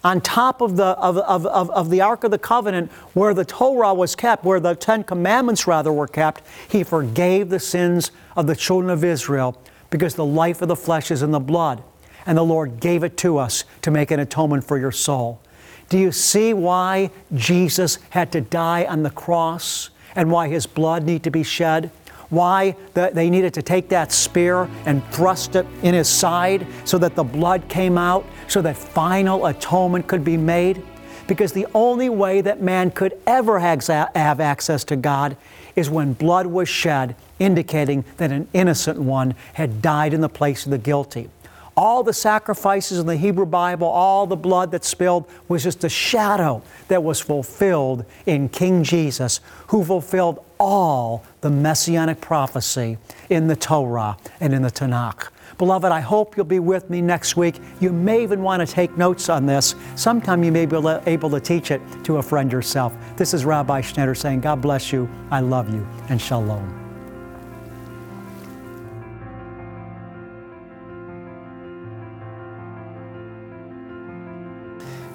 on 0.04 0.22
top 0.22 0.62
of 0.62 0.78
the, 0.78 0.86
of, 0.86 1.18
of, 1.18 1.46
of, 1.46 1.70
of, 1.72 1.90
the 1.90 2.02
Ark 2.02 2.24
of 2.24 2.32
the 2.32 2.38
Covenant, 2.38 2.92
where 3.14 3.34
the 3.34 3.44
Torah 3.44 3.94
was 3.94 4.16
kept, 4.16 4.46
where 4.46 4.60
the 4.60 4.76
Ten 4.76 5.04
Commandments 5.04 5.68
rather 5.68 5.92
were 5.92 6.08
kept, 6.08 6.44
He 6.70 6.84
forgave 6.84 7.50
the 7.50 7.60
sins 7.60 8.12
of 8.36 8.48
the 8.48 8.56
children 8.56 8.90
of 8.90 9.04
Israel 9.04 9.62
because 9.90 10.16
the 10.16 10.26
life 10.26 10.62
of 10.62 10.68
the 10.68 10.76
flesh 10.76 11.12
is 11.12 11.22
in 11.22 11.32
the 11.32 11.40
blood 11.40 11.84
and 12.28 12.38
the 12.38 12.44
Lord 12.44 12.80
gave 12.80 13.04
it 13.04 13.18
to 13.18 13.38
us 13.38 13.64
to 13.82 13.90
make 13.90 14.12
an 14.12 14.20
atonement 14.20 14.66
for 14.66 14.78
your 14.78 14.92
soul. 14.92 15.42
Do 15.90 15.98
you 15.98 16.12
see 16.12 16.54
why 16.54 17.10
Jesus 17.34 18.00
had 18.10 18.32
to 18.34 18.42
die 18.42 18.84
on 18.84 19.04
the 19.04 19.10
cross 19.10 19.90
and 20.14 20.30
why 20.30 20.50
his 20.50 20.68
blood 20.68 21.04
needed 21.04 21.24
to 21.24 21.32
be 21.32 21.44
shed? 21.44 21.90
Why 22.30 22.76
the, 22.94 23.12
they 23.14 23.30
needed 23.30 23.54
to 23.54 23.62
take 23.62 23.90
that 23.90 24.12
spear 24.12 24.70
and 24.86 25.06
thrust 25.12 25.56
it 25.56 25.66
in 25.82 25.94
his 25.94 26.10
side 26.10 26.68
so 26.84 26.98
that 26.98 27.16
the 27.16 27.24
blood 27.24 27.68
came 27.70 27.98
out, 27.98 28.26
so 28.48 28.62
that 28.62 28.78
final 28.78 29.46
atonement 29.46 30.08
could 30.08 30.24
be 30.24 30.38
made? 30.38 30.84
Because 31.28 31.52
the 31.52 31.68
only 31.74 32.10
way 32.10 32.42
that 32.42 32.62
man 32.62 32.92
could 32.92 33.18
ever 33.28 33.60
have 33.60 34.40
access 34.40 34.84
to 34.86 34.96
God 34.96 35.36
is 35.76 35.90
when 35.90 36.14
blood 36.14 36.48
was 36.48 36.70
shed, 36.70 37.16
indicating 37.38 38.06
that 38.16 38.32
an 38.32 38.48
innocent 38.54 39.00
one 39.00 39.36
had 39.54 39.82
died 39.82 40.14
in 40.14 40.22
the 40.22 40.30
place 40.30 40.66
of 40.66 40.72
the 40.72 40.78
guilty. 40.78 41.30
All 41.76 42.02
the 42.02 42.14
sacrifices 42.14 42.98
in 42.98 43.06
the 43.06 43.18
Hebrew 43.18 43.46
Bible, 43.46 43.88
all 43.88 44.26
the 44.26 44.36
blood 44.36 44.72
that 44.72 44.84
spilled 44.84 45.30
was 45.48 45.64
just 45.64 45.84
a 45.84 45.90
shadow 45.90 46.64
that 46.88 47.04
was 47.04 47.20
fulfilled 47.20 48.06
in 48.26 48.50
King 48.50 48.84
Jesus, 48.84 49.42
who 49.68 49.84
fulfilled 49.84 50.44
all 50.60 51.24
the 51.42 51.50
messianic 51.50 52.22
prophecy 52.22 52.98
in 53.30 53.48
the 53.48 53.56
Torah 53.56 54.18
and 54.40 54.54
in 54.54 54.62
the 54.62 54.72
Tanakh. 54.72 55.30
Beloved, 55.58 55.92
I 55.92 56.02
hope 56.02 56.38
you'll 56.38 56.46
be 56.46 56.60
with 56.60 56.90
me 56.90 57.02
next 57.02 57.36
week. 57.36 57.60
You 57.80 57.92
may 57.92 58.22
even 58.22 58.44
want 58.44 58.68
to 58.68 58.72
take 58.72 58.96
notes 58.96 59.28
on 59.28 59.46
this. 59.46 59.74
Sometime 59.96 60.44
you 60.44 60.52
may 60.52 60.66
be 60.66 60.76
able 61.08 61.30
to 61.30 61.40
teach 61.40 61.72
it 61.72 61.82
to 62.04 62.18
a 62.18 62.24
friend 62.24 62.52
yourself. 62.52 62.96
This 63.16 63.34
is 63.34 63.44
Rabbi 63.44 63.82
Schneider 63.82 64.14
saying, 64.14 64.42
God 64.42 64.62
bless 64.62 64.94
you, 64.94 65.10
I 65.32 65.40
love 65.40 65.74
you, 65.74 65.88
and 66.10 66.22
shalom. 66.22 66.84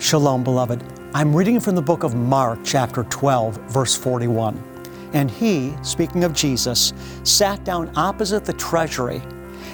Shalom, 0.00 0.42
beloved. 0.42 0.82
I'm 1.14 1.36
reading 1.36 1.60
from 1.60 1.76
the 1.76 1.82
book 1.82 2.02
of 2.02 2.16
Mark, 2.16 2.58
chapter 2.64 3.04
12, 3.04 3.56
verse 3.70 3.94
41. 3.94 4.71
And 5.12 5.30
he, 5.30 5.74
speaking 5.82 6.24
of 6.24 6.32
Jesus, 6.32 6.92
sat 7.22 7.64
down 7.64 7.92
opposite 7.96 8.44
the 8.44 8.52
treasury 8.54 9.22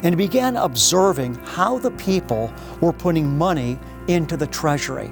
and 0.03 0.17
began 0.17 0.57
observing 0.57 1.35
how 1.37 1.79
the 1.79 1.91
people 1.93 2.53
were 2.81 2.93
putting 2.93 3.37
money 3.37 3.79
into 4.09 4.37
the 4.37 4.47
treasury. 4.47 5.11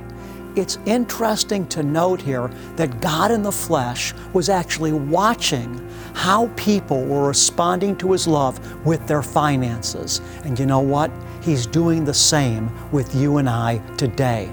It's 0.55 0.79
interesting 0.87 1.67
to 1.69 1.83
note 1.83 2.21
here 2.21 2.49
that 2.77 3.01
God 3.01 3.31
in 3.31 3.43
the 3.43 3.53
flesh 3.53 4.15
was 4.33 4.49
actually 4.49 4.93
watching 4.93 5.87
how 6.15 6.49
people 6.57 7.05
were 7.05 7.29
responding 7.29 7.95
to 7.99 8.13
His 8.13 8.27
love 8.27 8.87
with 8.87 9.07
their 9.07 9.23
finances. 9.23 10.23
And 10.45 10.59
you 10.59 10.65
know 10.65 10.81
what? 10.81 11.11
He's 11.43 11.67
doing 11.67 12.05
the 12.05 12.15
same 12.15 12.71
with 12.91 13.15
you 13.15 13.37
and 13.37 13.49
I 13.49 13.79
today 13.97 14.51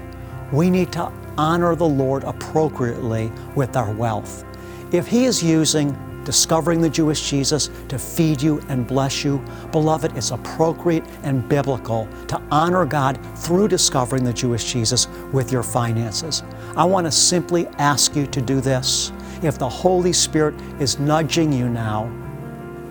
we 0.54 0.70
need 0.70 0.92
to 0.92 1.12
honor 1.36 1.74
the 1.74 1.86
Lord 1.86 2.22
appropriately 2.22 3.32
with 3.56 3.76
our 3.76 3.90
wealth. 3.90 4.44
If 4.94 5.08
He 5.08 5.24
is 5.24 5.42
using 5.42 5.96
discovering 6.24 6.80
the 6.80 6.88
Jewish 6.88 7.28
Jesus 7.28 7.68
to 7.88 7.98
feed 7.98 8.40
you 8.40 8.62
and 8.68 8.86
bless 8.86 9.24
you, 9.24 9.44
beloved, 9.72 10.16
it's 10.16 10.30
appropriate 10.30 11.04
and 11.24 11.48
biblical 11.48 12.08
to 12.28 12.40
honor 12.52 12.86
God 12.86 13.18
through 13.36 13.66
discovering 13.66 14.22
the 14.22 14.32
Jewish 14.32 14.72
Jesus 14.72 15.08
with 15.32 15.50
your 15.50 15.64
finances. 15.64 16.44
I 16.76 16.84
want 16.84 17.08
to 17.08 17.10
simply 17.10 17.66
ask 17.78 18.14
you 18.14 18.28
to 18.28 18.40
do 18.40 18.60
this. 18.60 19.10
If 19.42 19.58
the 19.58 19.68
Holy 19.68 20.12
Spirit 20.12 20.54
is 20.80 21.00
nudging 21.00 21.52
you 21.52 21.68
now, 21.68 22.04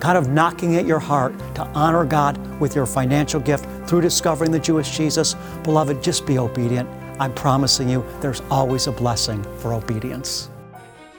kind 0.01 0.17
of 0.17 0.27
knocking 0.27 0.75
at 0.75 0.85
your 0.85 0.99
heart 0.99 1.33
to 1.55 1.63
honor 1.67 2.03
God 2.03 2.37
with 2.59 2.75
your 2.75 2.85
financial 2.85 3.39
gift 3.39 3.65
through 3.87 4.01
discovering 4.01 4.51
the 4.51 4.59
Jewish 4.59 4.95
Jesus, 4.95 5.35
beloved, 5.63 6.03
just 6.03 6.27
be 6.27 6.37
obedient 6.37 6.89
I'm 7.19 7.33
promising 7.33 7.87
you 7.87 8.03
there's 8.19 8.41
always 8.49 8.87
a 8.87 8.91
blessing 8.91 9.43
for 9.59 9.73
obedience. 9.73 10.49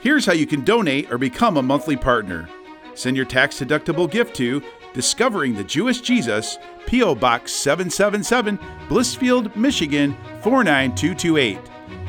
Here's 0.01 0.25
how 0.25 0.33
you 0.33 0.45
can 0.45 0.63
donate 0.63 1.11
or 1.11 1.17
become 1.17 1.57
a 1.57 1.63
monthly 1.63 1.97
partner. 1.97 2.47
Send 2.93 3.17
your 3.17 3.25
tax 3.25 3.59
deductible 3.59 4.09
gift 4.09 4.35
to 4.37 4.61
Discovering 4.95 5.53
the 5.55 5.63
Jewish 5.65 5.99
Jesus, 5.99 6.57
P.O. 6.85 7.15
Box 7.15 7.51
777, 7.51 8.57
Blissfield, 8.87 9.53
Michigan 9.53 10.15
49228. 10.41 11.59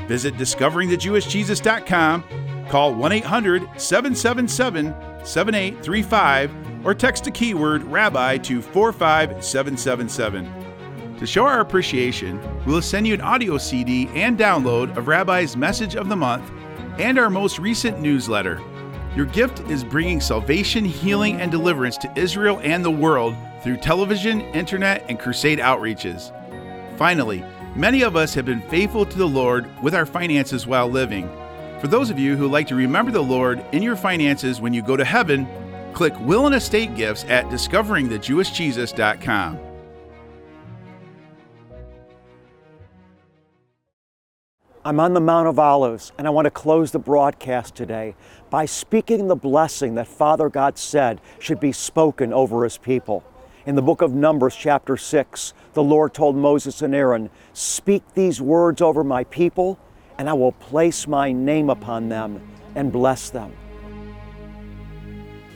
Visit 0.07 0.37
discoveringthejewishjesus.com, 0.37 2.23
call 2.69 2.95
1 2.95 3.11
800 3.11 3.63
777 3.77 4.95
7835, 5.25 6.87
or 6.87 6.95
text 6.95 7.25
the 7.25 7.33
keyword 7.33 7.83
Rabbi 7.83 8.39
to 8.39 8.63
45777. 8.63 11.19
To 11.19 11.27
show 11.27 11.45
our 11.45 11.59
appreciation, 11.59 12.41
we 12.65 12.73
will 12.73 12.81
send 12.81 13.09
you 13.09 13.15
an 13.15 13.21
audio 13.21 13.59
CD 13.59 14.09
and 14.15 14.39
download 14.39 14.97
of 14.97 15.09
Rabbi's 15.09 15.57
Message 15.57 15.97
of 15.97 16.09
the 16.09 16.15
Month 16.15 16.53
and 16.99 17.19
our 17.19 17.31
most 17.31 17.59
recent 17.59 18.01
newsletter. 18.01 18.61
Your 19.15 19.27
gift 19.27 19.61
is 19.71 19.83
bringing 19.83 20.21
salvation, 20.21 20.85
healing, 20.85 21.41
and 21.41 21.51
deliverance 21.51 21.97
to 21.99 22.19
Israel 22.19 22.61
and 22.63 22.85
the 22.85 22.91
world 22.91 23.35
through 23.63 23.79
television, 23.79 24.43
internet, 24.53 25.05
and 25.09 25.19
crusade 25.19 25.59
outreaches. 25.59 26.33
Finally, 26.99 27.43
many 27.75 28.03
of 28.03 28.17
us 28.17 28.35
have 28.35 28.45
been 28.45 28.61
faithful 28.63 29.07
to 29.07 29.19
the 29.19 29.27
Lord 29.27 29.67
with 29.83 29.95
our 29.95 30.07
finances 30.07 30.67
while 30.67 30.89
living. 30.89 31.29
For 31.81 31.89
those 31.89 32.11
of 32.11 32.19
you 32.19 32.37
who 32.37 32.49
like 32.49 32.67
to 32.69 32.75
remember 32.75 33.11
the 33.11 33.23
Lord 33.23 33.65
in 33.73 33.83
your 33.83 33.97
finances 33.97 34.61
when 34.61 34.75
you 34.75 34.83
go 34.83 34.97
to 34.97 35.05
heaven, 35.05 35.47
click 35.93 36.15
Will 36.21 36.47
and 36.47 36.55
Estate 36.55 36.95
Gifts 36.95 37.25
at 37.25 37.47
discoveringthejewishjesus.com. 37.47 39.59
I'm 44.87 45.01
on 45.01 45.15
the 45.15 45.21
Mount 45.21 45.49
of 45.49 45.59
Olives, 45.59 46.13
and 46.17 46.29
I 46.29 46.31
want 46.31 46.45
to 46.45 46.51
close 46.53 46.93
the 46.93 47.01
broadcast 47.01 47.75
today 47.75 48.15
by 48.51 48.67
speaking 48.67 49.27
the 49.27 49.35
blessing 49.35 49.97
that 49.97 50.07
Father 50.07 50.49
God 50.49 50.79
said 50.79 51.21
should 51.41 51.59
be 51.59 51.73
spoken 51.73 52.33
over 52.33 52.63
His 52.63 52.79
people. 52.79 53.25
In 53.67 53.75
the 53.75 53.83
book 53.83 54.01
of 54.01 54.15
Numbers, 54.15 54.55
chapter 54.55 54.97
6, 54.97 55.55
the 55.73 55.83
Lord 55.83 56.15
told 56.15 56.37
Moses 56.37 56.83
and 56.83 56.95
Aaron, 56.95 57.31
Speak 57.53 58.05
these 58.15 58.41
words 58.41 58.81
over 58.81 59.03
my 59.03 59.25
people, 59.25 59.77
and 60.19 60.31
I 60.31 60.35
will 60.35 60.53
place 60.53 61.09
my 61.09 61.33
name 61.33 61.69
upon 61.69 62.09
them 62.09 62.41
and 62.77 62.93
bless 62.93 63.29
them. 63.29 63.53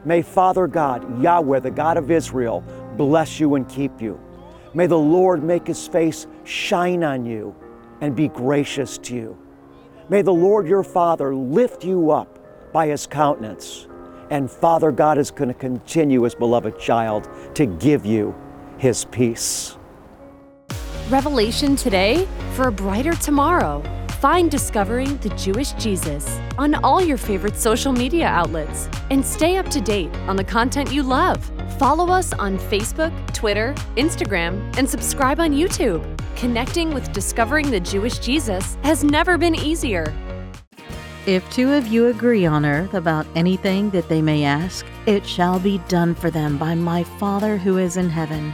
May 0.05 0.21
Father 0.21 0.67
God, 0.67 1.21
Yahweh, 1.21 1.59
the 1.59 1.71
God 1.71 1.97
of 1.97 2.09
Israel, 2.09 2.63
bless 2.95 3.37
you 3.37 3.55
and 3.55 3.67
keep 3.67 4.01
you. 4.01 4.17
May 4.73 4.87
the 4.87 4.97
Lord 4.97 5.43
make 5.43 5.67
his 5.67 5.89
face 5.89 6.27
shine 6.45 7.03
on 7.03 7.25
you 7.25 7.53
and 7.99 8.15
be 8.15 8.29
gracious 8.29 8.97
to 8.99 9.13
you. 9.13 9.37
May 10.07 10.21
the 10.21 10.33
Lord 10.33 10.67
your 10.67 10.83
Father 10.83 11.35
lift 11.35 11.83
you 11.83 12.11
up 12.11 12.71
by 12.71 12.87
his 12.87 13.05
countenance. 13.05 13.87
And 14.29 14.49
Father 14.49 14.91
God 14.91 15.17
is 15.17 15.31
going 15.31 15.49
to 15.49 15.53
continue, 15.53 16.23
his 16.23 16.35
beloved 16.35 16.79
child, 16.79 17.29
to 17.55 17.65
give 17.65 18.05
you 18.05 18.35
his 18.77 19.05
peace. 19.05 19.77
Revelation 21.09 21.75
today 21.75 22.27
for 22.53 22.67
a 22.67 22.71
brighter 22.71 23.13
tomorrow. 23.13 23.83
Find 24.19 24.49
Discovering 24.49 25.17
the 25.17 25.29
Jewish 25.29 25.73
Jesus 25.73 26.39
on 26.57 26.73
all 26.75 26.99
your 26.99 27.17
favorite 27.17 27.55
social 27.55 27.91
media 27.91 28.25
outlets 28.25 28.89
and 29.11 29.23
stay 29.23 29.57
up 29.57 29.69
to 29.69 29.79
date 29.79 30.11
on 30.27 30.35
the 30.35 30.43
content 30.43 30.91
you 30.91 31.03
love. 31.03 31.43
Follow 31.77 32.09
us 32.09 32.33
on 32.33 32.57
Facebook, 32.57 33.11
Twitter, 33.33 33.75
Instagram, 33.97 34.75
and 34.77 34.89
subscribe 34.89 35.39
on 35.39 35.51
YouTube. 35.51 36.03
Connecting 36.35 36.91
with 36.91 37.11
Discovering 37.13 37.69
the 37.69 37.79
Jewish 37.79 38.17
Jesus 38.17 38.77
has 38.81 39.03
never 39.03 39.37
been 39.37 39.53
easier. 39.53 40.11
If 41.25 41.49
two 41.49 41.73
of 41.73 41.87
you 41.87 42.05
agree 42.05 42.45
on 42.45 42.67
earth 42.67 42.93
about 42.93 43.25
anything 43.33 43.89
that 43.89 44.07
they 44.09 44.21
may 44.21 44.43
ask, 44.43 44.85
it 45.07 45.25
shall 45.25 45.59
be 45.59 45.79
done 45.87 46.13
for 46.13 46.29
them 46.29 46.59
by 46.59 46.75
my 46.75 47.03
Father 47.03 47.57
who 47.57 47.79
is 47.79 47.97
in 47.97 48.11
heaven. 48.11 48.53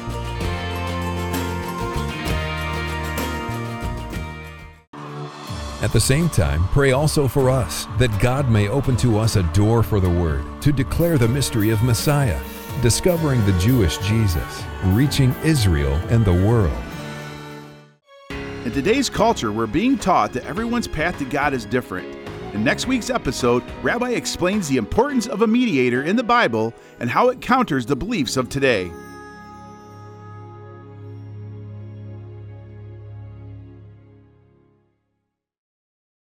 At 5.81 5.91
the 5.91 5.99
same 5.99 6.29
time, 6.29 6.67
pray 6.67 6.91
also 6.91 7.27
for 7.27 7.49
us, 7.49 7.87
that 7.97 8.15
God 8.19 8.51
may 8.51 8.67
open 8.67 8.95
to 8.97 9.17
us 9.17 9.35
a 9.35 9.41
door 9.51 9.81
for 9.81 9.99
the 9.99 10.07
Word, 10.07 10.45
to 10.61 10.71
declare 10.71 11.17
the 11.17 11.27
mystery 11.27 11.71
of 11.71 11.81
Messiah, 11.81 12.39
discovering 12.83 13.43
the 13.47 13.57
Jewish 13.57 13.97
Jesus, 13.97 14.63
reaching 14.85 15.33
Israel 15.43 15.93
and 16.09 16.23
the 16.23 16.33
world. 16.33 16.71
In 18.29 18.71
today's 18.71 19.09
culture, 19.09 19.51
we're 19.51 19.65
being 19.65 19.97
taught 19.97 20.33
that 20.33 20.45
everyone's 20.45 20.87
path 20.87 21.17
to 21.17 21.25
God 21.25 21.51
is 21.51 21.65
different. 21.65 22.15
In 22.53 22.63
next 22.63 22.85
week's 22.85 23.09
episode, 23.09 23.63
Rabbi 23.81 24.11
explains 24.11 24.67
the 24.67 24.77
importance 24.77 25.25
of 25.25 25.41
a 25.41 25.47
mediator 25.47 26.03
in 26.03 26.15
the 26.15 26.21
Bible 26.21 26.75
and 26.99 27.09
how 27.09 27.29
it 27.29 27.41
counters 27.41 27.87
the 27.87 27.95
beliefs 27.95 28.37
of 28.37 28.49
today. 28.49 28.91